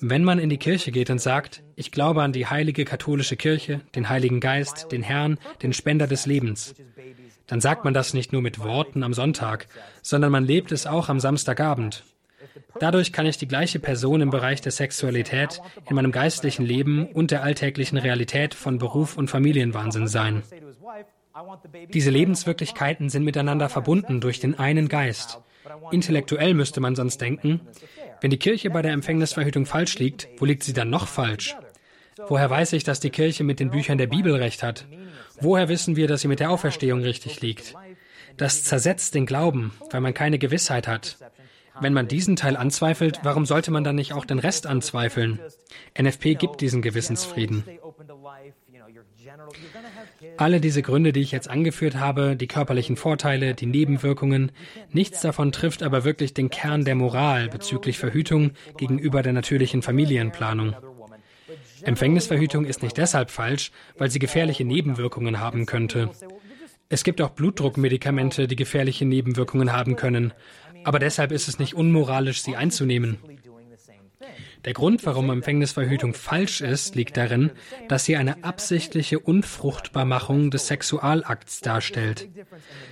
[0.00, 3.80] Wenn man in die Kirche geht und sagt, ich glaube an die heilige katholische Kirche,
[3.94, 6.74] den Heiligen Geist, den Herrn, den Spender des Lebens,
[7.46, 9.66] dann sagt man das nicht nur mit Worten am Sonntag,
[10.02, 12.04] sondern man lebt es auch am Samstagabend.
[12.78, 17.30] Dadurch kann ich die gleiche Person im Bereich der Sexualität in meinem geistlichen Leben und
[17.30, 20.42] der alltäglichen Realität von Beruf und Familienwahnsinn sein.
[21.92, 25.40] Diese Lebenswirklichkeiten sind miteinander verbunden durch den einen Geist.
[25.90, 27.60] Intellektuell müsste man sonst denken,
[28.20, 31.56] wenn die Kirche bei der Empfängnisverhütung falsch liegt, wo liegt sie dann noch falsch?
[32.28, 34.86] Woher weiß ich, dass die Kirche mit den Büchern der Bibel recht hat?
[35.40, 37.74] Woher wissen wir, dass sie mit der Auferstehung richtig liegt?
[38.36, 41.16] Das zersetzt den Glauben, weil man keine Gewissheit hat.
[41.80, 45.40] Wenn man diesen Teil anzweifelt, warum sollte man dann nicht auch den Rest anzweifeln?
[46.00, 47.64] NFP gibt diesen Gewissensfrieden.
[50.36, 54.52] Alle diese Gründe, die ich jetzt angeführt habe, die körperlichen Vorteile, die Nebenwirkungen,
[54.90, 60.74] nichts davon trifft aber wirklich den Kern der Moral bezüglich Verhütung gegenüber der natürlichen Familienplanung.
[61.82, 66.10] Empfängnisverhütung ist nicht deshalb falsch, weil sie gefährliche Nebenwirkungen haben könnte.
[66.88, 70.32] Es gibt auch Blutdruckmedikamente, die gefährliche Nebenwirkungen haben können,
[70.84, 73.18] aber deshalb ist es nicht unmoralisch, sie einzunehmen.
[74.64, 77.50] Der Grund, warum Empfängnisverhütung falsch ist, liegt darin,
[77.88, 82.28] dass sie eine absichtliche Unfruchtbarmachung des Sexualakts darstellt.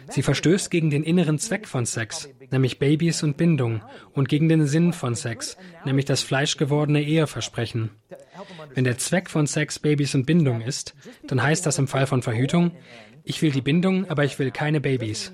[0.08, 4.66] Sie verstößt gegen den inneren Zweck von Sex, nämlich Babys und Bindung, und gegen den
[4.66, 7.90] Sinn von Sex, nämlich das fleischgewordene Eheversprechen.
[8.74, 10.94] Wenn der Zweck von Sex Babys und Bindung ist,
[11.26, 12.72] dann heißt das im Fall von Verhütung,
[13.24, 15.32] ich will die Bindung, aber ich will keine Babys.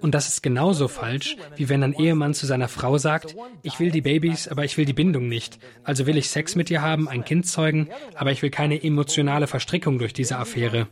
[0.00, 3.90] Und das ist genauso falsch, wie wenn ein Ehemann zu seiner Frau sagt, ich will
[3.90, 5.58] die Babys, aber ich will die Bindung nicht.
[5.84, 9.46] Also will ich Sex mit dir haben, ein Kind zeugen, aber ich will keine emotionale
[9.46, 10.88] Verstrickung durch diese Affäre.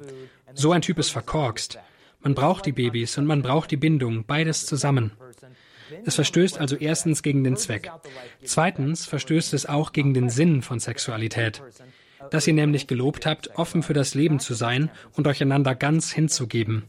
[0.54, 1.78] So ein Typ ist verkorkst.
[2.20, 5.12] Man braucht die Babys und man braucht die Bindung, beides zusammen.
[6.04, 7.90] Es verstößt also erstens gegen den Zweck.
[8.44, 11.62] Zweitens verstößt es auch gegen den Sinn von Sexualität.
[12.30, 16.12] Dass ihr nämlich gelobt habt, offen für das Leben zu sein und euch einander ganz
[16.12, 16.84] hinzugeben.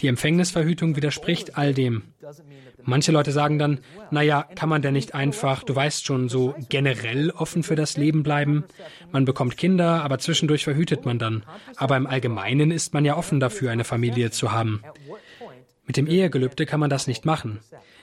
[0.00, 2.02] Die Empfängnisverhütung widerspricht all dem.
[2.84, 7.30] Manche Leute sagen dann, naja, kann man denn nicht einfach, du weißt schon, so generell
[7.30, 8.64] offen für das Leben bleiben?
[9.12, 11.44] Man bekommt Kinder, aber zwischendurch verhütet man dann.
[11.76, 14.82] Aber im Allgemeinen ist man ja offen dafür, eine Familie zu haben.
[15.86, 17.60] Mit dem Ehegelübde kann man das nicht machen.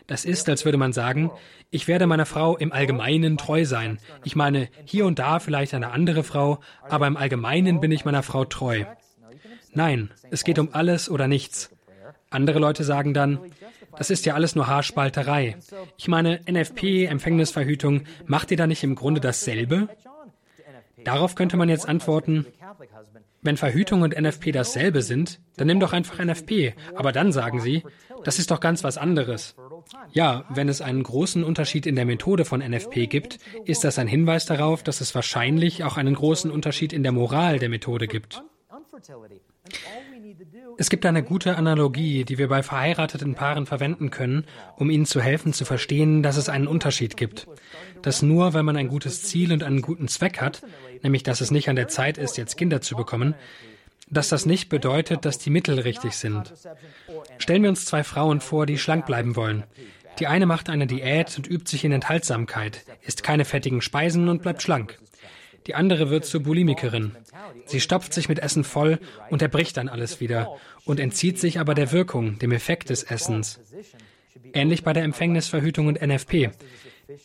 [0.08, 1.30] Das ist, als würde man sagen,
[1.70, 4.00] ich werde meiner Frau im Allgemeinen treu sein.
[4.24, 8.24] Ich meine, hier und da vielleicht eine andere Frau, aber im Allgemeinen bin ich meiner
[8.24, 8.86] Frau treu.
[9.74, 11.70] Nein, es geht um alles oder nichts.
[12.30, 13.40] Andere Leute sagen dann,
[13.98, 15.58] das ist ja alles nur Haarspalterei.
[15.98, 19.90] Ich meine, NFP, Empfängnisverhütung, macht ihr da nicht im Grunde dasselbe?
[21.04, 22.46] Darauf könnte man jetzt antworten,
[23.42, 26.74] wenn Verhütung und NFP dasselbe sind, dann nimm doch einfach NFP.
[26.96, 27.84] Aber dann sagen sie,
[28.26, 29.56] das ist doch ganz was anderes.
[30.12, 34.08] Ja, wenn es einen großen Unterschied in der Methode von NFP gibt, ist das ein
[34.08, 38.44] Hinweis darauf, dass es wahrscheinlich auch einen großen Unterschied in der Moral der Methode gibt.
[40.78, 44.46] Es gibt eine gute Analogie, die wir bei verheirateten Paaren verwenden können,
[44.78, 47.48] um ihnen zu helfen zu verstehen, dass es einen Unterschied gibt.
[48.02, 50.62] Dass nur, wenn man ein gutes Ziel und einen guten Zweck hat,
[51.04, 53.36] nämlich dass es nicht an der Zeit ist, jetzt Kinder zu bekommen,
[54.10, 56.54] dass das nicht bedeutet, dass die Mittel richtig sind.
[57.38, 59.64] Stellen wir uns zwei Frauen vor, die schlank bleiben wollen.
[60.20, 64.42] Die eine macht eine Diät und übt sich in Enthaltsamkeit, isst keine fettigen Speisen und
[64.42, 65.00] bleibt schlank.
[65.70, 67.12] Die andere wird zur Bulimikerin.
[67.68, 68.98] Sie stopft sich mit Essen voll
[69.30, 73.60] und erbricht dann alles wieder und entzieht sich aber der Wirkung, dem Effekt des Essens.
[74.54, 76.50] Ähnlich bei der Empfängnisverhütung und NFP.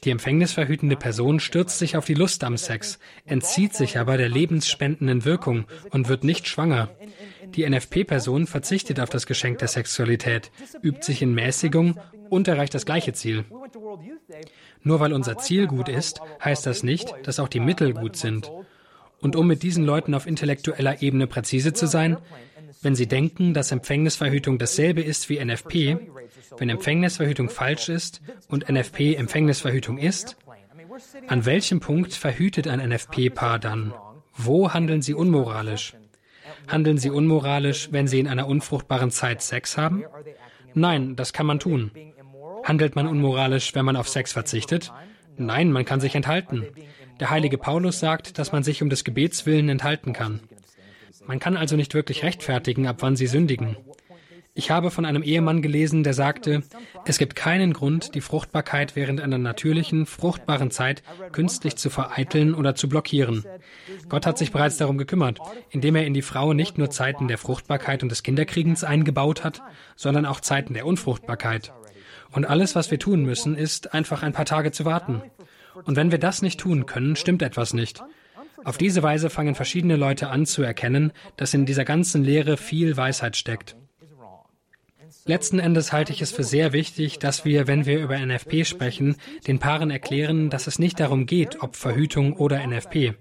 [0.04, 5.24] Die empfängnisverhütende Person stürzt sich auf die Lust am Sex, entzieht sich aber der lebensspendenden
[5.24, 6.90] Wirkung und wird nicht schwanger.
[7.46, 10.50] Die NFP-Person verzichtet auf das Geschenk der Sexualität,
[10.82, 13.46] übt sich in Mäßigung und erreicht das gleiche Ziel.
[14.84, 18.50] Nur weil unser Ziel gut ist, heißt das nicht, dass auch die Mittel gut sind.
[19.20, 22.18] Und um mit diesen Leuten auf intellektueller Ebene präzise zu sein,
[22.82, 25.96] wenn sie denken, dass Empfängnisverhütung dasselbe ist wie NFP,
[26.58, 30.36] wenn Empfängnisverhütung falsch ist und NFP Empfängnisverhütung ist,
[31.26, 33.94] an welchem Punkt verhütet ein NFP-Paar dann?
[34.36, 35.94] Wo handeln sie unmoralisch?
[36.68, 40.04] Handeln sie unmoralisch, wenn sie in einer unfruchtbaren Zeit Sex haben?
[40.74, 41.90] Nein, das kann man tun.
[42.64, 44.90] Handelt man unmoralisch, wenn man auf Sex verzichtet?
[45.36, 46.66] Nein, man kann sich enthalten.
[47.20, 50.40] Der heilige Paulus sagt, dass man sich um des Gebets willen enthalten kann.
[51.26, 53.76] Man kann also nicht wirklich rechtfertigen, ab wann sie sündigen.
[54.56, 56.62] Ich habe von einem Ehemann gelesen, der sagte,
[57.04, 62.76] es gibt keinen Grund, die Fruchtbarkeit während einer natürlichen, fruchtbaren Zeit künstlich zu vereiteln oder
[62.76, 63.44] zu blockieren.
[64.08, 67.38] Gott hat sich bereits darum gekümmert, indem er in die Frau nicht nur Zeiten der
[67.38, 69.60] Fruchtbarkeit und des Kinderkriegens eingebaut hat,
[69.96, 71.72] sondern auch Zeiten der Unfruchtbarkeit.
[72.34, 75.22] Und alles, was wir tun müssen, ist einfach ein paar Tage zu warten.
[75.84, 78.02] Und wenn wir das nicht tun können, stimmt etwas nicht.
[78.64, 82.96] Auf diese Weise fangen verschiedene Leute an zu erkennen, dass in dieser ganzen Lehre viel
[82.96, 83.76] Weisheit steckt.
[85.26, 89.16] Letzten Endes halte ich es für sehr wichtig, dass wir, wenn wir über NFP sprechen,
[89.46, 93.14] den Paaren erklären, dass es nicht darum geht, ob Verhütung oder NFP.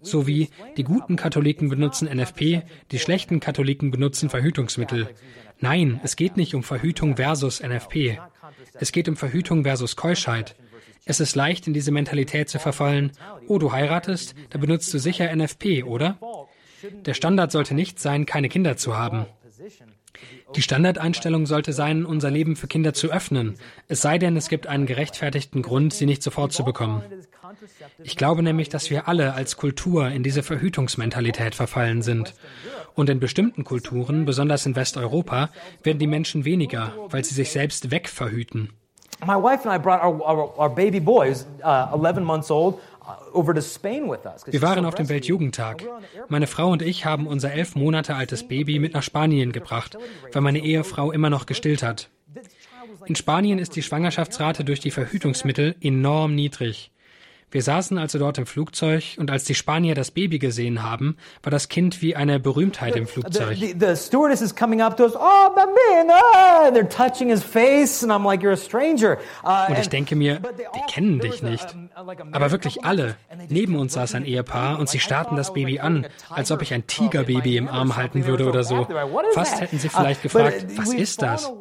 [0.00, 5.08] So wie die guten Katholiken benutzen NFP, die schlechten Katholiken benutzen Verhütungsmittel.
[5.60, 8.18] Nein, es geht nicht um Verhütung versus NFP.
[8.74, 10.56] Es geht um Verhütung versus Keuschheit.
[11.04, 13.12] Es ist leicht, in diese Mentalität zu verfallen.
[13.46, 16.18] Oh, du heiratest, da benutzt du sicher NFP, oder?
[17.04, 19.26] Der Standard sollte nicht sein, keine Kinder zu haben.
[20.54, 23.56] Die Standardeinstellung sollte sein, unser Leben für Kinder zu öffnen,
[23.88, 27.02] es sei denn, es gibt einen gerechtfertigten Grund, sie nicht sofort zu bekommen.
[28.02, 32.34] Ich glaube nämlich, dass wir alle als Kultur in diese Verhütungsmentalität verfallen sind.
[32.96, 35.50] Und in bestimmten Kulturen, besonders in Westeuropa,
[35.82, 38.72] werden die Menschen weniger, weil sie sich selbst wegverhüten.
[39.24, 42.78] My wife and I brought our, our, our baby boy, who's uh, 11 months old,
[43.32, 45.84] wir waren auf dem Weltjugendtag.
[46.28, 49.96] Meine Frau und ich haben unser elf Monate altes Baby mit nach Spanien gebracht,
[50.32, 52.10] weil meine Ehefrau immer noch gestillt hat.
[53.04, 56.90] In Spanien ist die Schwangerschaftsrate durch die Verhütungsmittel enorm niedrig.
[57.48, 61.50] Wir saßen also dort im Flugzeug und als die Spanier das Baby gesehen haben, war
[61.50, 63.56] das Kind wie eine Berühmtheit im Flugzeug.
[63.56, 68.02] The, the, the stewardess is coming up to us, oh, bambina, they're touching his face
[68.02, 69.18] and I'm like, you're a stranger.
[69.44, 71.76] Uh, und ich denke mir, die kennen dich nicht.
[72.32, 73.16] Aber wirklich alle.
[73.48, 76.88] Neben uns saß ein Ehepaar und sie starrten das Baby an, als ob ich ein
[76.88, 78.88] Tigerbaby im Arm halten würde oder so.
[79.34, 81.52] Fast hätten sie vielleicht uh, gefragt, was ist das?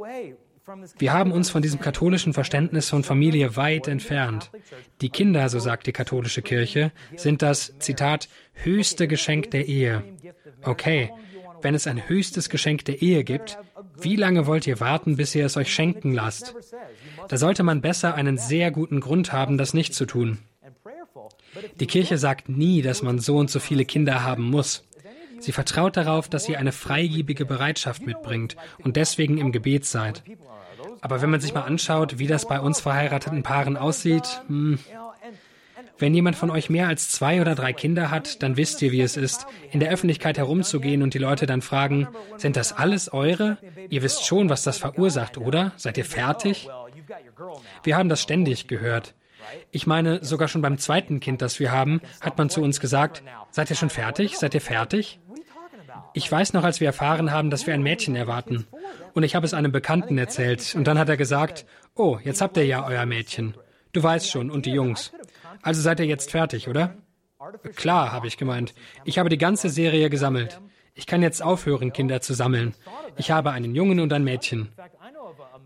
[0.97, 4.51] Wir haben uns von diesem katholischen Verständnis von Familie weit entfernt.
[5.01, 10.03] Die Kinder, so sagt die katholische Kirche, sind das, Zitat, höchste Geschenk der Ehe.
[10.63, 11.11] Okay,
[11.61, 13.57] wenn es ein höchstes Geschenk der Ehe gibt,
[13.99, 16.55] wie lange wollt ihr warten, bis ihr es euch schenken lasst?
[17.27, 20.39] Da sollte man besser einen sehr guten Grund haben, das nicht zu tun.
[21.79, 24.83] Die Kirche sagt nie, dass man so und so viele Kinder haben muss.
[25.39, 30.23] Sie vertraut darauf, dass ihr eine freigebige Bereitschaft mitbringt und deswegen im Gebet seid.
[31.01, 34.79] Aber wenn man sich mal anschaut, wie das bei uns verheirateten Paaren aussieht, hm,
[35.97, 39.01] wenn jemand von euch mehr als zwei oder drei Kinder hat, dann wisst ihr, wie
[39.01, 43.57] es ist, in der Öffentlichkeit herumzugehen und die Leute dann fragen, sind das alles eure?
[43.89, 45.71] Ihr wisst schon, was das verursacht, oder?
[45.77, 46.67] Seid ihr fertig?
[47.83, 49.13] Wir haben das ständig gehört.
[49.71, 53.23] Ich meine, sogar schon beim zweiten Kind, das wir haben, hat man zu uns gesagt,
[53.51, 54.37] seid ihr schon fertig?
[54.37, 55.19] Seid ihr fertig?
[56.15, 58.65] Ich weiß noch, als wir erfahren haben, dass wir ein Mädchen erwarten.
[59.13, 60.73] Und ich habe es einem Bekannten erzählt.
[60.73, 63.55] Und dann hat er gesagt, oh, jetzt habt ihr ja euer Mädchen.
[63.91, 65.11] Du weißt schon, und die Jungs.
[65.61, 66.95] Also seid ihr jetzt fertig, oder?
[67.75, 68.73] Klar, habe ich gemeint.
[69.03, 70.61] Ich habe die ganze Serie gesammelt.
[70.93, 72.75] Ich kann jetzt aufhören, Kinder zu sammeln.
[73.17, 74.69] Ich habe einen Jungen und ein Mädchen.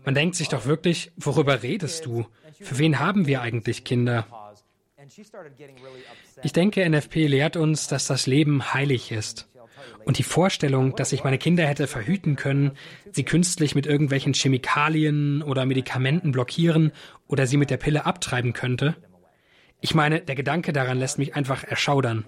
[0.04, 2.26] Man denkt sich doch wirklich, worüber redest du?
[2.58, 4.26] Für wen haben wir eigentlich Kinder?
[6.42, 9.49] Ich denke, NFP lehrt uns, dass das Leben heilig ist.
[10.04, 12.72] Und die Vorstellung, dass ich meine Kinder hätte verhüten können,
[13.12, 16.92] sie künstlich mit irgendwelchen Chemikalien oder Medikamenten blockieren
[17.26, 18.96] oder sie mit der Pille abtreiben könnte.
[19.80, 22.24] Ich meine, der Gedanke daran lässt mich einfach erschaudern.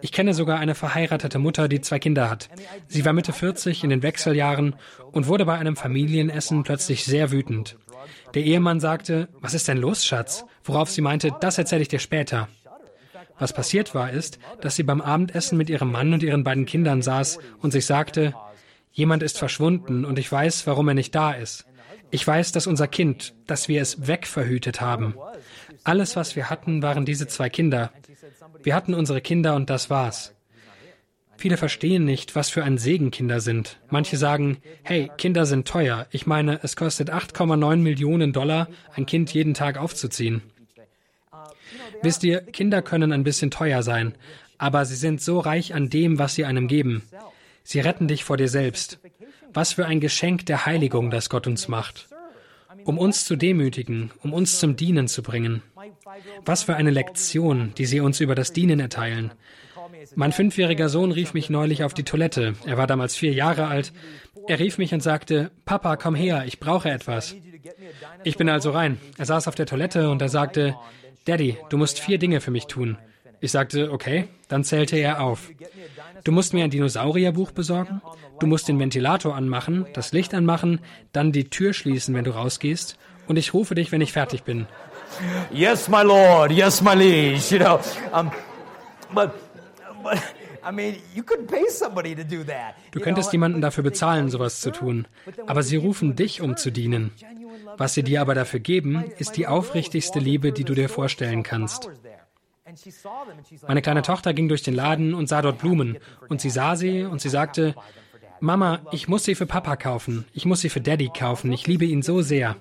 [0.00, 2.50] Ich kenne sogar eine verheiratete Mutter, die zwei Kinder hat.
[2.88, 4.74] Sie war Mitte 40 in den Wechseljahren
[5.12, 7.76] und wurde bei einem Familienessen plötzlich sehr wütend.
[8.34, 10.44] Der Ehemann sagte, was ist denn los, Schatz?
[10.64, 12.48] Worauf sie meinte, das erzähle ich dir später.
[13.42, 17.02] Was passiert war, ist, dass sie beim Abendessen mit ihrem Mann und ihren beiden Kindern
[17.02, 18.36] saß und sich sagte,
[18.92, 21.66] jemand ist verschwunden und ich weiß, warum er nicht da ist.
[22.12, 25.16] Ich weiß, dass unser Kind, dass wir es wegverhütet haben.
[25.82, 27.90] Alles, was wir hatten, waren diese zwei Kinder.
[28.62, 30.36] Wir hatten unsere Kinder und das war's.
[31.36, 33.80] Viele verstehen nicht, was für ein Segen Kinder sind.
[33.90, 36.06] Manche sagen, hey, Kinder sind teuer.
[36.12, 40.42] Ich meine, es kostet 8,9 Millionen Dollar, ein Kind jeden Tag aufzuziehen.
[42.02, 44.14] Wisst ihr, Kinder können ein bisschen teuer sein,
[44.58, 47.02] aber sie sind so reich an dem, was sie einem geben.
[47.64, 48.98] Sie retten dich vor dir selbst.
[49.54, 52.08] Was für ein Geschenk der Heiligung, das Gott uns macht.
[52.84, 55.62] Um uns zu demütigen, um uns zum Dienen zu bringen.
[56.44, 59.32] Was für eine Lektion, die sie uns über das Dienen erteilen.
[60.14, 62.54] Mein fünfjähriger Sohn rief mich neulich auf die Toilette.
[62.66, 63.92] Er war damals vier Jahre alt.
[64.48, 67.36] Er rief mich und sagte, Papa, komm her, ich brauche etwas.
[68.24, 68.98] Ich bin also rein.
[69.18, 70.74] Er saß auf der Toilette und er sagte,
[71.24, 72.98] Daddy, du musst vier Dinge für mich tun.
[73.40, 75.50] Ich sagte, okay, dann zählte er auf.
[76.24, 78.00] Du musst mir ein Dinosaurierbuch besorgen,
[78.38, 80.80] du musst den Ventilator anmachen, das Licht anmachen,
[81.12, 84.66] dann die Tür schließen, wenn du rausgehst, und ich rufe dich, wenn ich fertig bin.
[85.52, 87.78] Yes, my lord, yes, my liege, you know.
[88.12, 88.30] Um,
[89.14, 89.30] but,
[90.02, 90.18] but
[92.92, 95.08] Du könntest jemanden dafür bezahlen, sowas zu tun.
[95.46, 97.10] Aber sie rufen dich, um zu dienen.
[97.76, 101.88] Was sie dir aber dafür geben, ist die aufrichtigste Liebe, die du dir vorstellen kannst.
[103.66, 105.98] Meine kleine Tochter ging durch den Laden und sah dort Blumen.
[106.28, 107.74] Und sie sah sie und sie sagte,
[108.40, 110.24] Mama, ich muss sie für Papa kaufen.
[110.32, 111.52] Ich muss sie für Daddy kaufen.
[111.52, 112.56] Ich liebe ihn so sehr.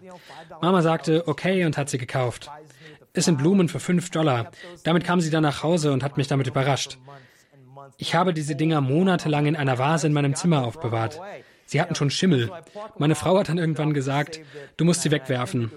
[0.62, 2.52] Mama sagte, okay, und hat sie gekauft.
[3.14, 4.52] Es sind Blumen für fünf Dollar.
[4.84, 6.98] Damit kam sie dann nach Hause und hat mich damit überrascht.
[7.98, 11.20] Ich habe diese Dinger monatelang in einer Vase in meinem Zimmer aufbewahrt.
[11.72, 12.52] Sie hatten schon Schimmel.
[12.98, 14.42] Meine Frau hat dann irgendwann gesagt,
[14.76, 15.72] du musst sie wegwerfen.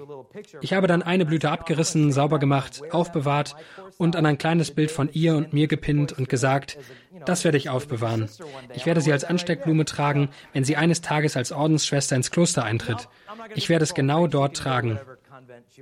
[0.61, 3.54] Ich habe dann eine Blüte abgerissen, sauber gemacht, aufbewahrt
[3.96, 6.78] und an ein kleines Bild von ihr und mir gepinnt und gesagt,
[7.26, 8.28] das werde ich aufbewahren.
[8.74, 13.09] Ich werde sie als Ansteckblume tragen, wenn sie eines Tages als Ordensschwester ins Kloster eintritt.
[13.54, 14.98] Ich werde es genau dort tragen.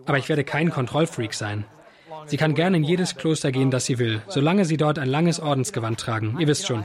[0.05, 1.65] Aber ich werde kein Kontrollfreak sein.
[2.27, 5.41] Sie kann gerne in jedes Kloster gehen, das sie will, solange sie dort ein langes
[5.41, 6.37] Ordensgewand tragen.
[6.39, 6.85] Ihr wisst schon.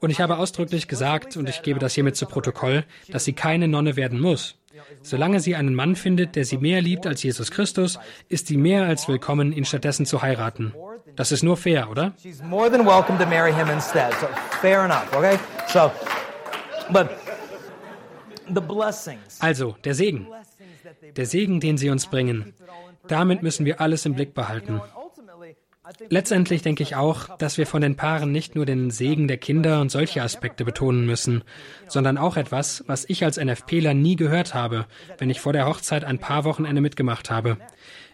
[0.00, 3.68] Und ich habe ausdrücklich gesagt, und ich gebe das hiermit zu Protokoll, dass sie keine
[3.68, 4.56] Nonne werden muss.
[5.02, 8.84] Solange sie einen Mann findet, der sie mehr liebt als Jesus Christus, ist sie mehr
[8.84, 10.74] als willkommen, ihn stattdessen zu heiraten.
[11.16, 12.14] Das ist nur fair, oder?
[19.40, 20.26] Also, der Segen.
[21.16, 22.52] Der Segen, den sie uns bringen.
[23.06, 24.80] Damit müssen wir alles im Blick behalten.
[26.08, 29.80] Letztendlich denke ich auch, dass wir von den Paaren nicht nur den Segen der Kinder
[29.80, 31.44] und solche Aspekte betonen müssen,
[31.88, 34.86] sondern auch etwas, was ich als NFPler nie gehört habe,
[35.18, 37.58] wenn ich vor der Hochzeit ein paar Wochenende mitgemacht habe.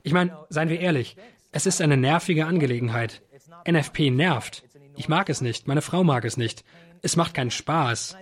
[0.03, 1.17] Ich meine, seien wir ehrlich,
[1.53, 3.23] es ist eine nervige Angelegenheit.
[3.69, 4.65] NFP nervt.
[4.97, 6.65] Ich mag es nicht, meine Frau mag es nicht.
[7.03, 8.17] Es macht keinen Spaß.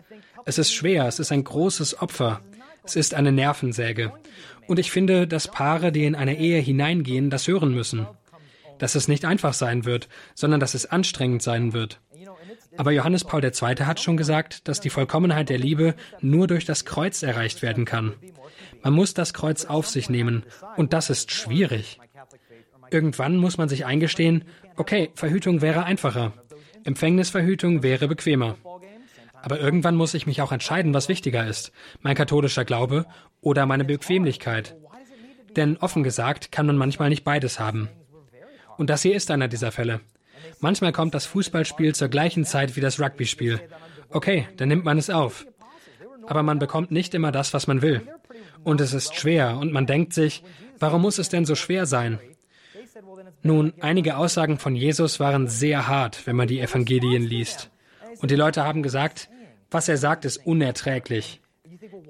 [0.44, 2.40] Es ist schwer, es ist ein großes Opfer.
[2.84, 4.12] Es ist eine Nervensäge.
[4.66, 8.06] Und ich finde, dass Paare, die in eine Ehe hineingehen, das hören müssen.
[8.78, 12.00] Dass es nicht einfach sein wird, sondern dass es anstrengend sein wird.
[12.76, 13.52] Aber Johannes Paul II.
[13.84, 18.14] hat schon gesagt, dass die Vollkommenheit der Liebe nur durch das Kreuz erreicht werden kann.
[18.82, 20.44] Man muss das Kreuz auf sich nehmen,
[20.76, 21.98] und das ist schwierig.
[22.90, 24.44] Irgendwann muss man sich eingestehen,
[24.76, 26.32] okay, Verhütung wäre einfacher.
[26.84, 28.56] Empfängnisverhütung wäre bequemer.
[29.42, 33.06] Aber irgendwann muss ich mich auch entscheiden, was wichtiger ist, mein katholischer Glaube
[33.40, 34.76] oder meine Bequemlichkeit.
[35.56, 37.88] Denn offen gesagt kann man manchmal nicht beides haben.
[38.78, 40.00] Und das hier ist einer dieser Fälle.
[40.60, 43.60] Manchmal kommt das Fußballspiel zur gleichen Zeit wie das Rugbyspiel.
[44.08, 45.46] Okay, dann nimmt man es auf.
[46.26, 48.02] Aber man bekommt nicht immer das, was man will.
[48.64, 50.42] Und es ist schwer und man denkt sich,
[50.78, 52.18] warum muss es denn so schwer sein?
[53.42, 57.70] Nun, einige Aussagen von Jesus waren sehr hart, wenn man die Evangelien liest.
[58.20, 59.28] Und die Leute haben gesagt,
[59.70, 61.40] was er sagt, ist unerträglich.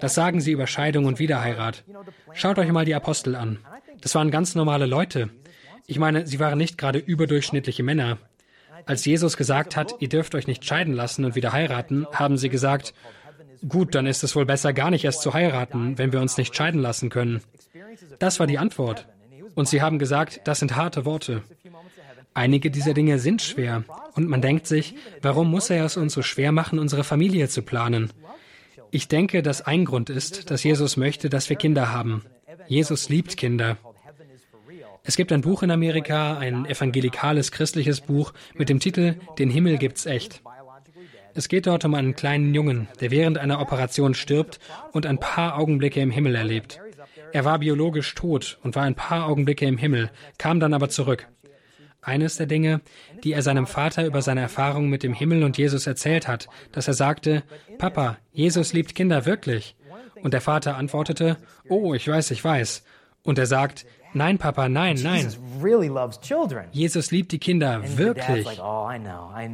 [0.01, 1.85] Das sagen sie über Scheidung und Wiederheirat.
[2.33, 3.59] Schaut euch mal die Apostel an.
[4.01, 5.31] Das waren ganz normale Leute.
[5.90, 8.18] Ich meine, sie waren nicht gerade überdurchschnittliche Männer.
[8.85, 12.51] Als Jesus gesagt hat, ihr dürft euch nicht scheiden lassen und wieder heiraten, haben sie
[12.51, 12.93] gesagt,
[13.66, 16.55] gut, dann ist es wohl besser, gar nicht erst zu heiraten, wenn wir uns nicht
[16.55, 17.41] scheiden lassen können.
[18.18, 19.09] Das war die Antwort.
[19.55, 21.43] Und sie haben gesagt, das sind harte Worte.
[22.34, 23.82] Einige dieser Dinge sind schwer
[24.12, 27.62] und man denkt sich, warum muss er es uns so schwer machen, unsere Familie zu
[27.62, 28.12] planen?
[28.91, 32.26] Ich denke, dass ein Grund ist, dass Jesus möchte, dass wir Kinder haben.
[32.66, 33.78] Jesus liebt Kinder.
[35.09, 39.79] Es gibt ein Buch in Amerika, ein evangelikales christliches Buch mit dem Titel Den Himmel
[39.79, 40.43] gibt's echt.
[41.33, 44.61] Es geht dort um einen kleinen Jungen, der während einer Operation stirbt
[44.93, 46.79] und ein paar Augenblicke im Himmel erlebt.
[47.33, 51.27] Er war biologisch tot und war ein paar Augenblicke im Himmel, kam dann aber zurück.
[52.03, 52.83] Eines der Dinge,
[53.25, 56.87] die er seinem Vater über seine Erfahrung mit dem Himmel und Jesus erzählt hat, dass
[56.87, 57.45] er sagte,
[57.79, 59.75] Papa, Jesus liebt Kinder wirklich.
[60.23, 62.85] Und der Vater antwortete, Oh, ich weiß, ich weiß.
[63.23, 63.85] Und er sagt,
[64.15, 65.29] Nein, Papa, nein, nein.
[66.73, 68.61] Jesus liebt die Kinder wirklich.
[68.61, 68.89] Oh,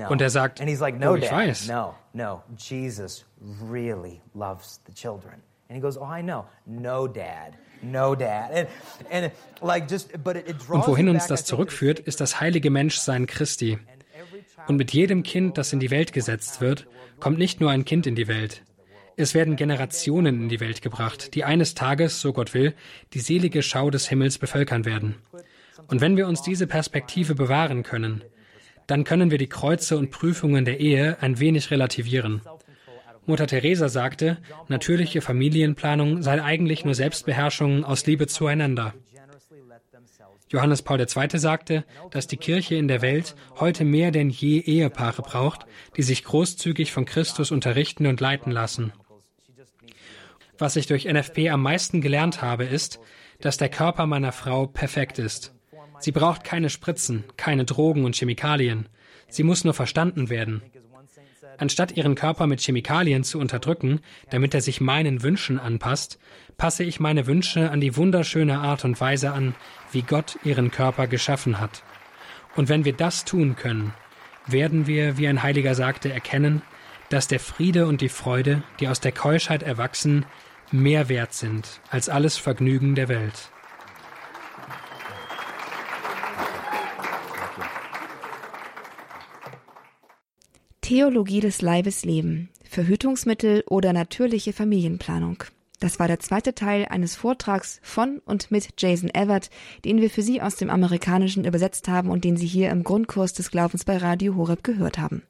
[0.08, 1.68] Und er sagt, oh, ich weiß.
[1.68, 3.24] No, no, Jesus
[3.70, 5.42] really loves the children.
[5.68, 6.44] And he goes, oh, I know.
[6.66, 7.54] No, Dad.
[7.82, 8.50] No, Dad.
[8.52, 8.68] And,
[9.10, 13.26] and like just, but it, draws Und wohin uns das zurückführt, ist das heilige Menschsein
[13.26, 13.78] Christi.
[14.66, 16.86] Und mit jedem Kind, das in die Welt gesetzt wird,
[17.20, 18.62] kommt nicht nur ein Kind in die Welt.
[19.16, 22.74] Es werden Generationen in die Welt gebracht, die eines Tages, so Gott will,
[23.12, 25.16] die selige Schau des Himmels bevölkern werden.
[25.86, 28.24] Und wenn wir uns diese Perspektive bewahren können,
[28.86, 32.42] dann können wir die Kreuze und Prüfungen der Ehe ein wenig relativieren.
[33.26, 34.38] Mutter Teresa sagte,
[34.68, 38.94] natürliche Familienplanung sei eigentlich nur Selbstbeherrschung aus Liebe zueinander.
[40.50, 41.38] Johannes Paul II.
[41.38, 46.22] sagte, dass die Kirche in der Welt heute mehr denn je Ehepaare braucht, die sich
[46.22, 48.92] großzügig von Christus unterrichten und leiten lassen.
[50.58, 53.00] Was ich durch NFP am meisten gelernt habe, ist,
[53.40, 55.52] dass der Körper meiner Frau perfekt ist.
[55.98, 58.88] Sie braucht keine Spritzen, keine Drogen und Chemikalien.
[59.28, 60.62] Sie muss nur verstanden werden.
[61.58, 64.00] Anstatt ihren Körper mit Chemikalien zu unterdrücken,
[64.30, 66.18] damit er sich meinen Wünschen anpasst,
[66.56, 69.54] passe ich meine Wünsche an die wunderschöne Art und Weise an,
[69.92, 71.82] wie Gott ihren Körper geschaffen hat.
[72.56, 73.92] Und wenn wir das tun können,
[74.46, 76.62] werden wir, wie ein Heiliger sagte, erkennen,
[77.08, 80.26] dass der Friede und die Freude, die aus der Keuschheit erwachsen,
[80.72, 83.50] mehr wert sind als alles Vergnügen der Welt.
[90.80, 95.44] Theologie des Leibes Leben, Verhütungsmittel oder natürliche Familienplanung.
[95.84, 99.50] Das war der zweite Teil eines Vortrags von und mit Jason Everett,
[99.84, 103.34] den wir für Sie aus dem Amerikanischen übersetzt haben und den Sie hier im Grundkurs
[103.34, 105.24] des Glaubens bei Radio Horeb gehört haben.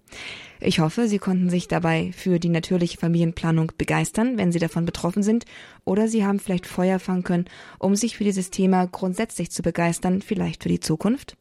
[0.61, 5.24] Ich hoffe, Sie konnten sich dabei für die natürliche Familienplanung begeistern, wenn Sie davon betroffen
[5.24, 5.44] sind,
[5.84, 7.46] oder Sie haben vielleicht Feuer fangen können,
[7.80, 11.36] um sich für dieses Thema grundsätzlich zu begeistern, vielleicht für die Zukunft.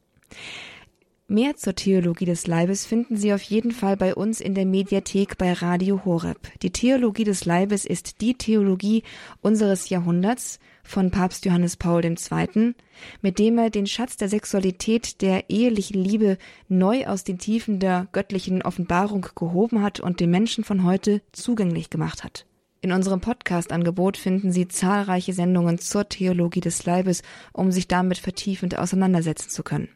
[1.26, 5.38] Mehr zur Theologie des Leibes finden Sie auf jeden Fall bei uns in der Mediathek
[5.38, 6.36] bei Radio Horeb.
[6.60, 9.04] Die Theologie des Leibes ist die Theologie
[9.40, 12.74] unseres Jahrhunderts von Papst Johannes Paul II.,
[13.22, 16.36] mit dem er den Schatz der Sexualität, der ehelichen Liebe
[16.68, 21.88] neu aus den Tiefen der göttlichen Offenbarung gehoben hat und den Menschen von heute zugänglich
[21.88, 22.44] gemacht hat.
[22.82, 27.22] In unserem Podcast-Angebot finden Sie zahlreiche Sendungen zur Theologie des Leibes,
[27.54, 29.88] um sich damit vertiefend auseinandersetzen zu können.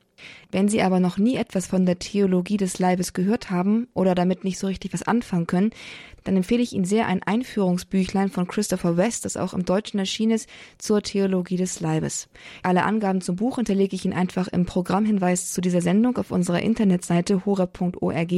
[0.51, 4.45] Wenn Sie aber noch nie etwas von der Theologie des Leibes gehört haben oder damit
[4.45, 5.71] nicht so richtig was anfangen können,
[6.25, 10.33] dann empfehle ich Ihnen sehr ein Einführungsbüchlein von Christopher West, das auch im Deutschen erschienen
[10.33, 12.29] ist, zur Theologie des Leibes.
[12.63, 16.61] Alle Angaben zum Buch hinterlege ich Ihnen einfach im Programmhinweis zu dieser Sendung auf unserer
[16.61, 18.33] Internetseite hora.org.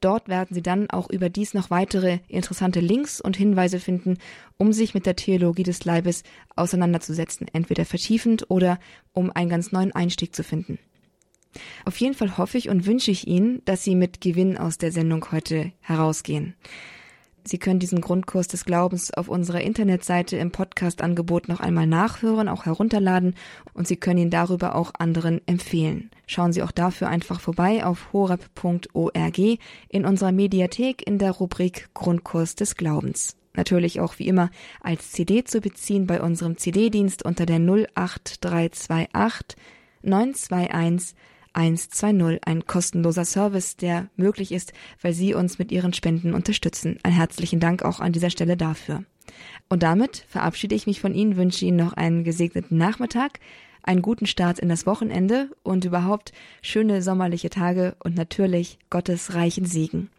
[0.00, 4.18] Dort werden Sie dann auch überdies noch weitere interessante Links und Hinweise finden,
[4.58, 6.24] um sich mit der Theologie des Leibes
[6.56, 8.78] auseinanderzusetzen, entweder vertiefend oder
[9.14, 10.78] um einen ganz neuen Einstieg zu finden.
[11.84, 14.92] Auf jeden Fall hoffe ich und wünsche ich Ihnen, dass Sie mit Gewinn aus der
[14.92, 16.54] Sendung heute herausgehen.
[17.44, 22.66] Sie können diesen Grundkurs des Glaubens auf unserer Internetseite im Podcast-Angebot noch einmal nachhören, auch
[22.66, 23.34] herunterladen
[23.72, 26.10] und Sie können ihn darüber auch anderen empfehlen.
[26.26, 29.38] Schauen Sie auch dafür einfach vorbei auf horab.org
[29.88, 33.36] in unserer Mediathek in der Rubrik Grundkurs des Glaubens.
[33.54, 39.56] Natürlich auch wie immer als CD zu beziehen bei unserem CD-Dienst unter der 08328
[40.02, 41.16] 921
[41.52, 46.98] 120, ein kostenloser Service, der möglich ist, weil Sie uns mit Ihren Spenden unterstützen.
[47.02, 49.04] Ein herzlichen Dank auch an dieser Stelle dafür.
[49.68, 53.40] Und damit verabschiede ich mich von Ihnen, wünsche Ihnen noch einen gesegneten Nachmittag,
[53.82, 56.32] einen guten Start in das Wochenende und überhaupt
[56.62, 60.10] schöne sommerliche Tage und natürlich Gottes reichen Segen.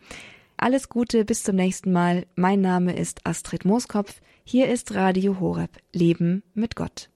[0.58, 2.26] Alles Gute, bis zum nächsten Mal.
[2.36, 4.22] Mein Name ist Astrid Mooskopf.
[4.44, 5.72] Hier ist Radio Horeb.
[5.94, 7.11] Leben mit Gott.